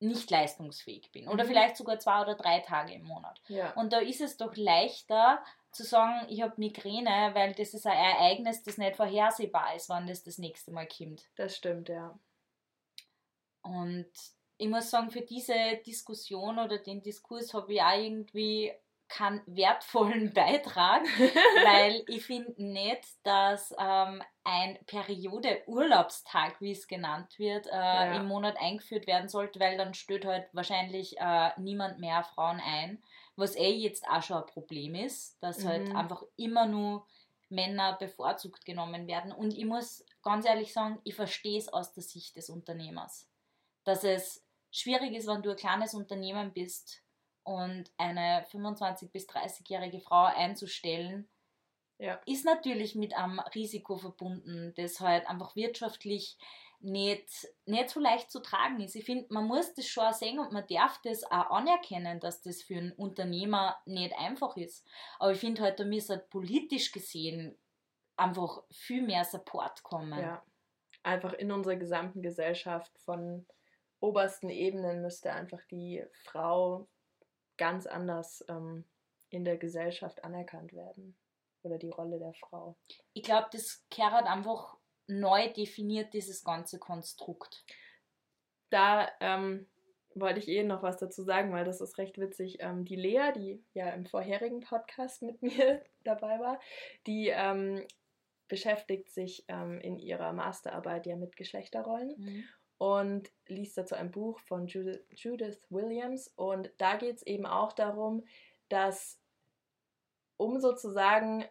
[0.00, 1.28] nicht leistungsfähig bin.
[1.28, 1.48] Oder Mhm.
[1.48, 3.40] vielleicht sogar zwei oder drei Tage im Monat.
[3.48, 3.72] Ja.
[3.74, 7.96] Und da ist es doch leichter zu sagen, ich habe Migräne, weil das ist ein
[7.96, 11.28] Ereignis, das nicht vorhersehbar ist, wann das das nächste Mal kommt.
[11.36, 12.18] Das stimmt, ja.
[13.62, 14.10] Und
[14.56, 15.54] ich muss sagen, für diese
[15.86, 18.72] Diskussion oder den Diskurs habe ich auch irgendwie
[19.10, 21.02] keinen wertvollen Beitrag,
[21.64, 28.16] weil ich finde nicht, dass ähm, ein Periode-Urlaubstag, wie es genannt wird, äh, Ja.
[28.16, 33.02] im Monat eingeführt werden sollte, weil dann stellt halt wahrscheinlich äh, niemand mehr Frauen ein,
[33.36, 35.96] was eh jetzt auch schon ein Problem ist, dass halt Mhm.
[35.96, 37.06] einfach immer nur
[37.48, 39.32] Männer bevorzugt genommen werden.
[39.32, 43.26] Und ich muss ganz ehrlich sagen, ich verstehe es aus der Sicht des Unternehmers
[43.84, 47.02] dass es schwierig ist, wenn du ein kleines Unternehmen bist
[47.44, 51.28] und eine 25- bis 30-jährige Frau einzustellen,
[51.98, 52.20] Ja.
[52.26, 56.38] ist natürlich mit einem Risiko verbunden, das halt einfach wirtschaftlich
[56.82, 58.94] nicht, nicht so leicht zu tragen ist.
[58.96, 62.62] Ich finde, man muss das schon sehen und man darf das auch anerkennen, dass das
[62.62, 64.86] für einen Unternehmer nicht einfach ist.
[65.18, 67.58] Aber ich finde halt, da müsste halt politisch gesehen
[68.16, 70.18] einfach viel mehr Support kommen.
[70.18, 70.42] Ja.
[71.02, 73.46] Einfach in unserer gesamten Gesellschaft von
[74.00, 76.88] obersten Ebenen müsste einfach die Frau
[77.60, 78.84] ganz anders ähm,
[79.28, 81.14] in der Gesellschaft anerkannt werden.
[81.62, 82.74] Oder die Rolle der Frau.
[83.12, 87.66] ich glaube, das Kerat einfach neu definiert, dieses ganze Konstrukt.
[88.70, 89.68] Da ähm,
[90.14, 92.58] wollte ich eh noch was dazu sagen, weil das ist recht witzig.
[92.60, 96.58] Ähm, die Lea, die ja im vorherigen Podcast mit mir dabei war,
[97.06, 97.86] die ähm,
[98.48, 102.48] beschäftigt sich ähm, in ihrer Masterarbeit ja mit Geschlechterrollen.
[102.80, 106.32] Und liest dazu ein Buch von Judith, Williams.
[106.34, 108.24] Und da geht es eben auch darum,
[108.70, 109.20] dass
[110.38, 111.44] um sozusagen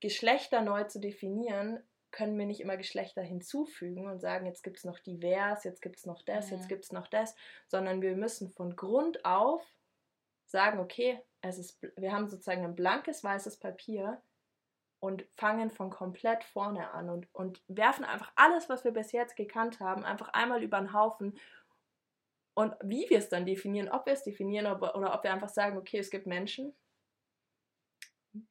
[0.00, 1.78] Geschlechter neu zu definieren,
[2.10, 5.96] können wir nicht immer Geschlechter hinzufügen und sagen, jetzt gibt es noch divers, jetzt gibt
[5.98, 6.56] es noch das, Mhm.
[6.56, 7.36] jetzt gibt es noch das,
[7.68, 9.62] sondern wir müssen von Grund auf
[10.46, 14.22] sagen, okay, es ist, wir haben sozusagen ein blankes weißes Papier
[15.04, 19.36] und fangen von komplett vorne an und, und werfen einfach alles, was wir bis jetzt
[19.36, 21.38] gekannt haben, einfach einmal über den Haufen.
[22.54, 25.50] Und wie wir es dann definieren, ob wir es definieren oder, oder ob wir einfach
[25.50, 26.72] sagen, okay, es gibt Menschen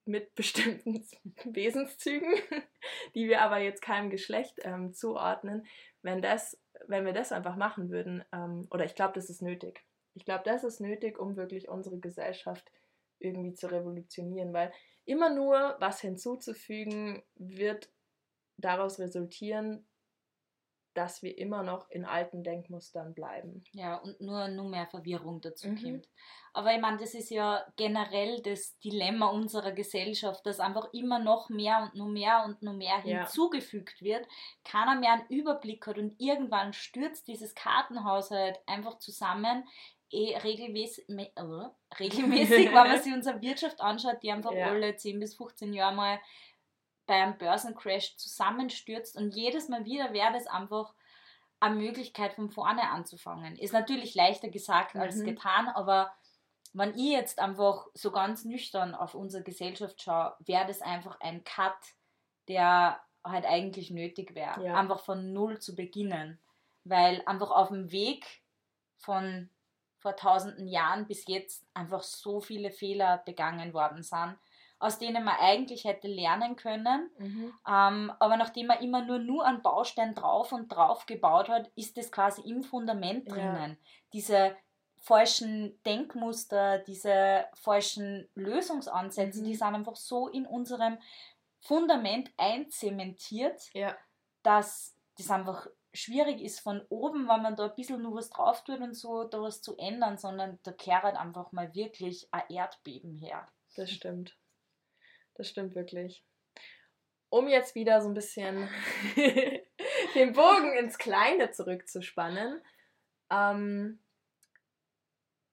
[0.06, 1.04] mit bestimmten
[1.44, 2.32] Wesenszügen,
[3.16, 5.66] die wir aber jetzt keinem Geschlecht ähm, zuordnen,
[6.04, 9.84] wenn, das, wenn wir das einfach machen würden, ähm, oder ich glaube, das ist nötig.
[10.13, 12.72] Ich glaube, das ist nötig, um wirklich unsere Gesellschaft
[13.18, 14.72] irgendwie zu revolutionieren, weil
[15.06, 17.89] immer nur was hinzuzufügen wird
[18.58, 19.88] daraus resultieren,
[20.94, 23.63] dass wir immer noch in alten Denkmustern bleiben.
[23.74, 25.82] Ja, und nur, nur mehr Verwirrung dazu Mhm.
[25.82, 26.10] kommt.
[26.54, 31.50] Aber ich meine, das ist ja generell das Dilemma unserer Gesellschaft, dass einfach immer noch
[31.50, 33.22] mehr und nur mehr und nur mehr Ja.
[33.26, 34.28] hinzugefügt wird,
[34.63, 39.68] keiner mehr einen Überblick hat und irgendwann stürzt dieses Kartenhaus halt einfach zusammen.
[40.13, 41.32] Eh regelmäßig, äh,
[41.99, 44.67] regelmäßig, wenn man sich unsere Wirtschaft anschaut, die einfach Ja.
[44.67, 46.19] alle 10 bis 15 Jahre mal
[47.06, 50.93] bei einem Börsencrash zusammenstürzt und jedes Mal wieder wäre das einfach
[51.60, 53.56] eine Möglichkeit von vorne anzufangen.
[53.58, 55.26] Ist natürlich leichter gesagt als Mhm.
[55.26, 56.14] getan, aber
[56.74, 61.43] wenn ich jetzt einfach so ganz nüchtern auf unsere Gesellschaft schaue, wäre das einfach ein
[61.43, 61.76] Cut,
[62.47, 64.64] der halt eigentlich nötig wäre.
[64.66, 64.76] Ja.
[64.76, 66.39] Einfach von Null zu beginnen.
[66.84, 68.41] Weil einfach auf dem Weg
[68.97, 69.49] von
[70.04, 74.38] vor tausenden Jahren bis jetzt einfach so viele Fehler begangen worden sind,
[74.78, 77.10] aus denen man eigentlich hätte lernen können.
[77.66, 81.95] Ähm, aber nachdem man immer nur, nur einen Baustein drauf und drauf gebaut hat, ist
[81.97, 83.34] das quasi im Fundament Ja.
[83.34, 83.78] drinnen.
[84.12, 84.56] Diese
[84.97, 89.45] falschen Denkmuster, diese falschen Lösungsansätze, Mhm.
[89.45, 90.97] die sind einfach so in unserem
[91.62, 93.95] Fundament einzementiert, ja.
[94.43, 98.64] dass das einfach schwierig ist von oben, wenn man da ein bisschen nur was drauf
[98.64, 103.16] tut und so, da was zu ändern, sondern da kehrt einfach mal wirklich ein Erdbeben
[103.16, 103.48] her.
[103.76, 104.38] Das stimmt.
[105.36, 106.24] Das stimmt wirklich.
[107.30, 108.70] Um jetzt wieder so ein bisschen
[110.16, 112.62] den Bogen ins Kleine zurückzuspannen,
[113.32, 114.00] ähm,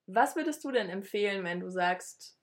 [0.07, 2.37] was würdest du denn empfehlen, wenn du sagst,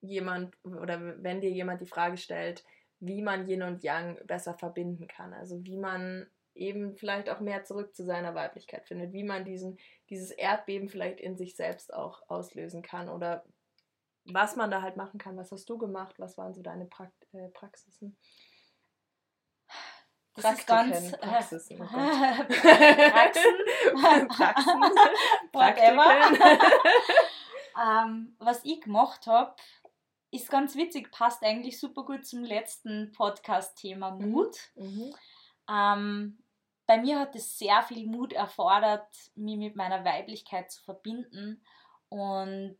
[0.00, 2.64] jemand oder wenn dir jemand die Frage stellt,
[2.98, 5.32] wie man Yin und Yang besser verbinden kann?
[5.32, 9.78] Also wie man eben vielleicht auch mehr zurück zu seiner Weiblichkeit findet, wie man diesen,
[10.08, 13.44] dieses Erdbeben vielleicht in sich selbst auch auslösen kann oder
[14.24, 15.36] was man da halt machen kann.
[15.36, 16.14] Was hast du gemacht?
[16.18, 18.16] Was waren so deine Prakt äh, Praxisen?
[20.34, 23.42] Das Praktiken, ist ganz, äh, Praxisen, oh Praxen,
[24.30, 24.82] Praxen,
[27.82, 29.54] ähm, was ich gemacht habe,
[30.30, 34.30] ist ganz witzig, passt eigentlich super gut zum letzten Podcast-Thema mhm.
[34.30, 34.56] Mut.
[34.76, 35.12] Mhm.
[35.70, 36.38] Ähm,
[36.86, 39.06] bei mir hat es sehr viel Mut erfordert,
[39.36, 41.62] mich mit meiner Weiblichkeit zu verbinden.
[42.08, 42.78] Und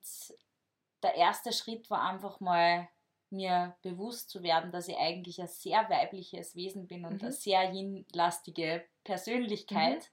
[1.02, 2.88] der erste Schritt war einfach mal
[3.30, 7.20] mir bewusst zu werden, dass ich eigentlich ein sehr weibliches Wesen bin und mhm.
[7.20, 10.10] eine sehr yin-lastige Persönlichkeit.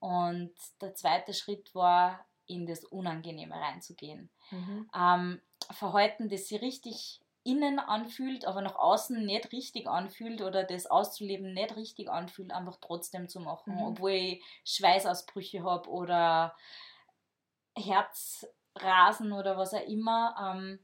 [0.00, 0.08] Mhm.
[0.08, 4.30] Und der zweite Schritt war, in das Unangenehme reinzugehen.
[4.52, 4.88] Mhm.
[4.94, 5.40] Ähm,
[5.72, 11.54] Verhalten, das sich richtig innen anfühlt, aber nach außen nicht richtig anfühlt oder das auszuleben
[11.54, 13.82] nicht richtig anfühlt, einfach trotzdem zu machen, mhm.
[13.82, 16.56] obwohl ich Schweißausbrüche habe oder
[17.76, 20.34] Herzrasen oder was auch immer.
[20.40, 20.80] Ähm,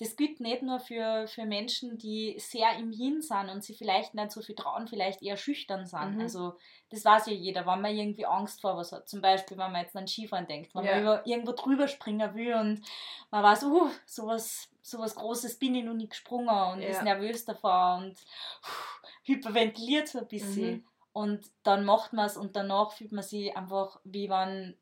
[0.00, 4.14] das gilt nicht nur für, für Menschen, die sehr im Yin sind und sie vielleicht
[4.14, 6.16] nicht so viel trauen, vielleicht eher schüchtern sind.
[6.16, 6.20] Mhm.
[6.20, 6.58] Also
[6.90, 9.08] das weiß ja jeder, wenn man irgendwie Angst vor was hat.
[9.08, 10.94] Zum Beispiel, wenn man jetzt an Skifahren denkt, wenn ja.
[10.94, 12.84] man über, irgendwo drüber springen will und
[13.30, 16.90] man weiß, uh, sowas, sowas Großes bin ich noch nicht gesprungen und ja.
[16.90, 20.72] ist nervös davor und uh, hyperventiliert so ein bisschen.
[20.72, 20.86] Mhm.
[21.12, 24.76] Und dann macht man es und danach fühlt man sich einfach, wie wenn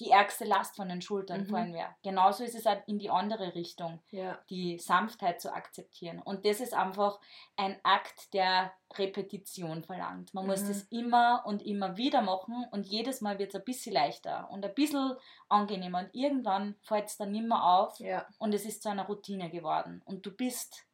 [0.00, 1.46] die ärgste Last von den Schultern mhm.
[1.46, 1.94] fallen wäre.
[2.02, 4.38] Genauso ist es halt in die andere Richtung, ja.
[4.50, 6.20] die Sanftheit zu akzeptieren.
[6.20, 7.20] Und das ist einfach
[7.56, 10.34] ein Akt, der Repetition verlangt.
[10.34, 10.50] Man mhm.
[10.50, 14.50] muss das immer und immer wieder machen und jedes Mal wird es ein bisschen leichter
[14.50, 15.14] und ein bisschen
[15.48, 16.00] angenehmer.
[16.00, 18.26] Und irgendwann fällt es dann nicht mehr auf ja.
[18.38, 20.02] und es ist zu einer Routine geworden.
[20.04, 20.86] Und du bist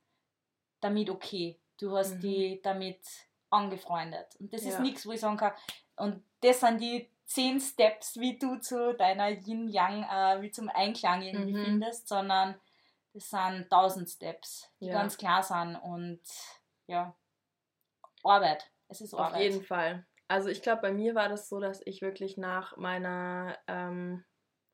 [0.80, 1.58] damit okay.
[1.78, 2.20] Du hast mhm.
[2.20, 3.00] die damit
[3.48, 4.36] angefreundet.
[4.38, 4.70] Und das ja.
[4.70, 5.52] ist nichts, wo ich sagen kann,
[5.96, 11.22] und das sind die zehn Steps, wie du zu deiner Yin-Yang, äh, wie zum Einklang
[11.22, 11.64] irgendwie mhm.
[11.64, 12.60] findest, sondern
[13.14, 14.94] das sind tausend Steps, die ja.
[14.94, 16.20] ganz klar sind und
[16.88, 17.16] ja,
[18.24, 18.68] Arbeit.
[18.88, 19.34] Es ist Arbeit.
[19.34, 20.04] Auf jeden Fall.
[20.26, 24.24] Also ich glaube, bei mir war das so, dass ich wirklich nach meiner ähm,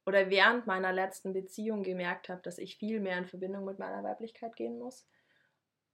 [0.06, 4.02] oder während meiner letzten Beziehung gemerkt habe, dass ich viel mehr in Verbindung mit meiner
[4.02, 5.06] Weiblichkeit gehen muss.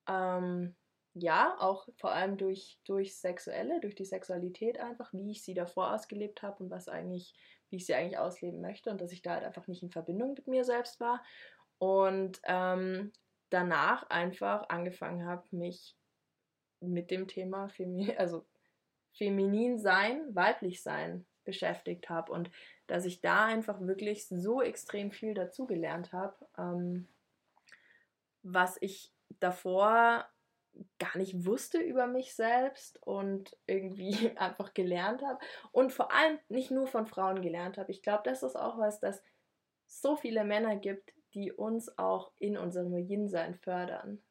[0.06, 0.76] Ähm,
[1.14, 5.92] ja, auch vor allem durch, durch Sexuelle, durch die Sexualität einfach, wie ich sie davor
[5.92, 7.34] ausgelebt habe und was eigentlich,
[7.68, 10.34] wie ich sie eigentlich ausleben möchte und dass ich da halt einfach nicht in Verbindung
[10.34, 11.22] mit mir selbst war.
[11.78, 13.12] Und ähm,
[13.50, 15.96] danach einfach angefangen habe, mich
[16.80, 18.44] mit dem Thema Femi also
[19.12, 22.50] feminin sein, weiblich sein beschäftigt habe und
[22.86, 27.08] dass ich da einfach wirklich so extrem viel dazugelernt habe, ähm,
[28.42, 30.26] was ich davor
[30.98, 35.38] gar nicht wusste über mich selbst und irgendwie einfach gelernt habe
[35.72, 37.90] und vor allem nicht nur von Frauen gelernt habe.
[37.90, 39.22] Ich glaube, das ist auch was, dass
[39.86, 44.22] so viele Männer gibt, die uns auch in unserem Yin-Sein fördern.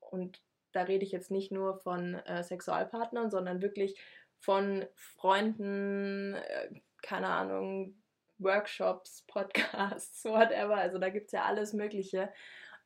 [0.00, 3.98] Und da rede ich jetzt nicht nur von äh, Sexualpartnern, sondern wirklich
[4.40, 8.02] von Freunden, äh, keine Ahnung,
[8.38, 10.76] Workshops, Podcasts, whatever.
[10.76, 12.32] Also da gibt es ja alles Mögliche.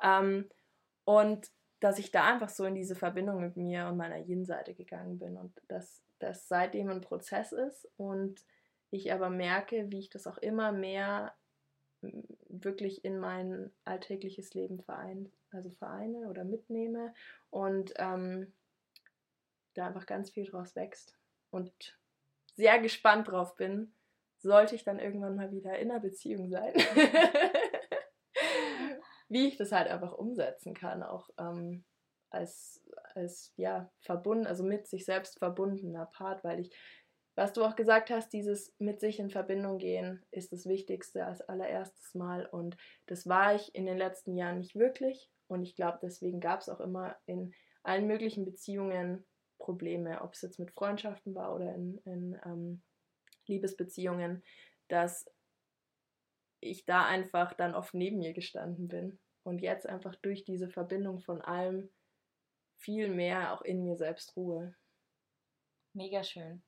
[0.02, 0.48] Ähm,
[1.04, 1.50] und
[1.80, 5.36] dass ich da einfach so in diese Verbindung mit mir und meiner Yin-Seite gegangen bin
[5.36, 8.44] und dass das seitdem ein Prozess ist und
[8.90, 11.34] ich aber merke, wie ich das auch immer mehr
[12.48, 17.12] wirklich in mein alltägliches Leben verein, also vereine oder mitnehme
[17.50, 18.52] und ähm,
[19.74, 21.16] da einfach ganz viel draus wächst
[21.50, 21.98] und
[22.54, 23.92] sehr gespannt drauf bin,
[24.38, 26.72] sollte ich dann irgendwann mal wieder in einer Beziehung sein.
[29.28, 31.84] wie ich das halt einfach umsetzen kann, auch ähm,
[32.30, 36.74] als, als ja, verbunden, also mit sich selbst verbundener Part, weil ich,
[37.34, 41.40] was du auch gesagt hast, dieses mit sich in Verbindung gehen ist das Wichtigste als
[41.42, 42.76] allererstes Mal und
[43.06, 46.68] das war ich in den letzten Jahren nicht wirklich und ich glaube, deswegen gab es
[46.68, 49.24] auch immer in allen möglichen Beziehungen
[49.58, 52.82] Probleme, ob es jetzt mit Freundschaften war oder in, in ähm,
[53.46, 54.42] Liebesbeziehungen,
[54.88, 55.26] dass
[56.60, 61.20] ich da einfach dann oft neben mir gestanden bin und jetzt einfach durch diese Verbindung
[61.20, 61.90] von allem
[62.76, 64.74] viel mehr auch in mir selbst ruhe.
[65.94, 66.62] Mega schön.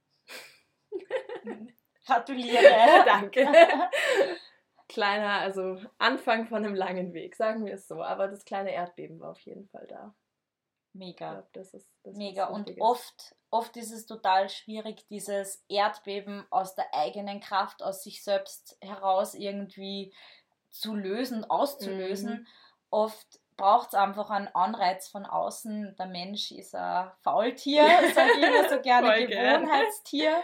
[2.07, 3.05] Gratuliere.
[3.07, 3.47] Danke.
[4.89, 8.03] Kleiner, also Anfang von einem langen Weg, sagen wir es so.
[8.03, 10.15] Aber das kleine Erdbeben war auf jeden Fall da.
[10.93, 11.33] Mega.
[11.35, 12.47] glaub, das ist, das Mega.
[12.47, 18.25] Und oft, oft ist es total schwierig, dieses Erdbeben aus der eigenen Kraft, aus sich
[18.25, 20.13] selbst heraus irgendwie
[20.71, 22.41] zu lösen, auszulösen.
[22.41, 22.47] Mhm.
[22.91, 25.95] Oft braucht es einfach einen Anreiz von außen.
[25.97, 27.85] Der Mensch ist ein Faultier,
[28.15, 29.27] sage ich immer so gerne.
[29.27, 30.43] Gewohnheitstier.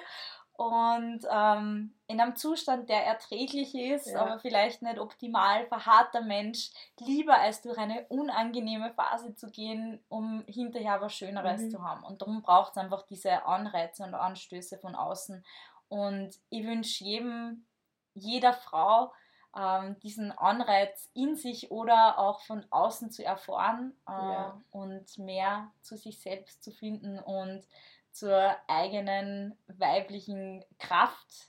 [0.53, 4.21] Und ähm, in einem Zustand, der erträglich ist, Ja.
[4.23, 10.03] aber vielleicht nicht optimal, verharrt der Mensch lieber, als durch eine unangenehme Phase zu gehen,
[10.09, 11.71] um hinterher was Schöneres Mhm.
[11.71, 12.05] zu haben.
[12.05, 15.45] Und darum braucht es einfach diese Anreize und Anstöße von außen.
[15.89, 17.67] Und ich wünsche jedem,
[18.15, 19.13] jeder Frau,
[19.57, 24.61] ähm, diesen Anreiz in sich oder auch von außen zu erfahren äh, Ja.
[24.71, 27.67] und mehr zu sich selbst zu finden und
[28.13, 31.49] zur eigenen weiblichen Kraft,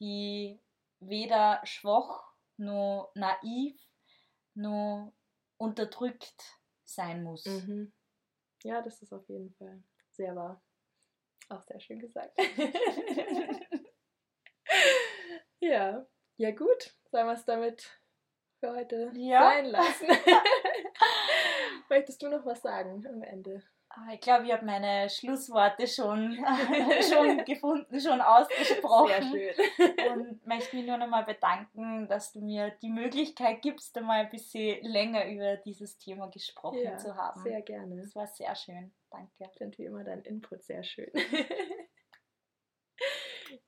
[0.00, 0.60] die
[1.00, 2.24] weder schwach
[2.56, 3.80] noch naiv
[4.54, 5.12] noch
[5.56, 7.44] unterdrückt sein muss.
[7.46, 7.92] Mhm.
[8.64, 10.60] Ja, das ist auf jeden Fall sehr wahr.
[11.48, 12.36] Auch sehr schön gesagt.
[15.60, 16.94] ja, ja gut.
[17.10, 18.00] Sollen wir es damit
[18.60, 19.50] für heute Ja.
[19.50, 20.06] sein lassen?
[21.88, 23.62] Möchtest du noch was sagen am Ende?
[23.90, 26.36] Ah, Ich glaube, ich habe meine Schlussworte schon,
[27.10, 29.32] schon gefunden, schon ausgesprochen.
[29.32, 30.12] Sehr schön.
[30.12, 34.30] und möchte mich nur noch mal bedanken, dass du mir die Möglichkeit gibst, einmal ein
[34.30, 37.42] bisschen länger über dieses Thema gesprochen Ja, zu haben.
[37.42, 37.96] sehr gerne.
[38.00, 38.92] Das war sehr schön.
[39.10, 39.32] Danke.
[39.40, 41.10] Ich finde wie immer dein Input sehr schön.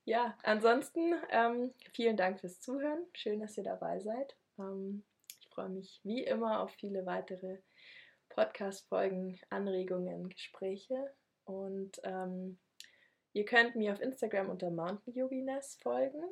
[0.05, 3.05] ja, ansonsten ähm, vielen Dank fürs Zuhören.
[3.13, 4.35] Schön, dass ihr dabei seid.
[4.59, 5.03] Ähm,
[5.39, 7.57] ich freue mich wie immer auf viele weitere
[8.33, 11.13] Podcast-Folgen, Anregungen, Gespräche.
[11.45, 12.57] Und ähm,
[13.33, 16.23] ihr könnt mir auf Instagram unter Mountain Yogines folgen.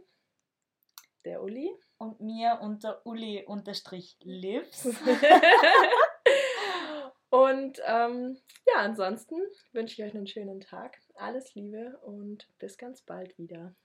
[1.26, 1.70] Der Uli.
[1.98, 4.86] Und mir unter Uli-Lives.
[7.30, 8.38] und ähm,
[8.68, 9.36] ja, ansonsten
[9.74, 10.98] wünsche ich euch einen schönen Tag.
[11.16, 13.76] Alles Liebe und bis ganz bald wieder.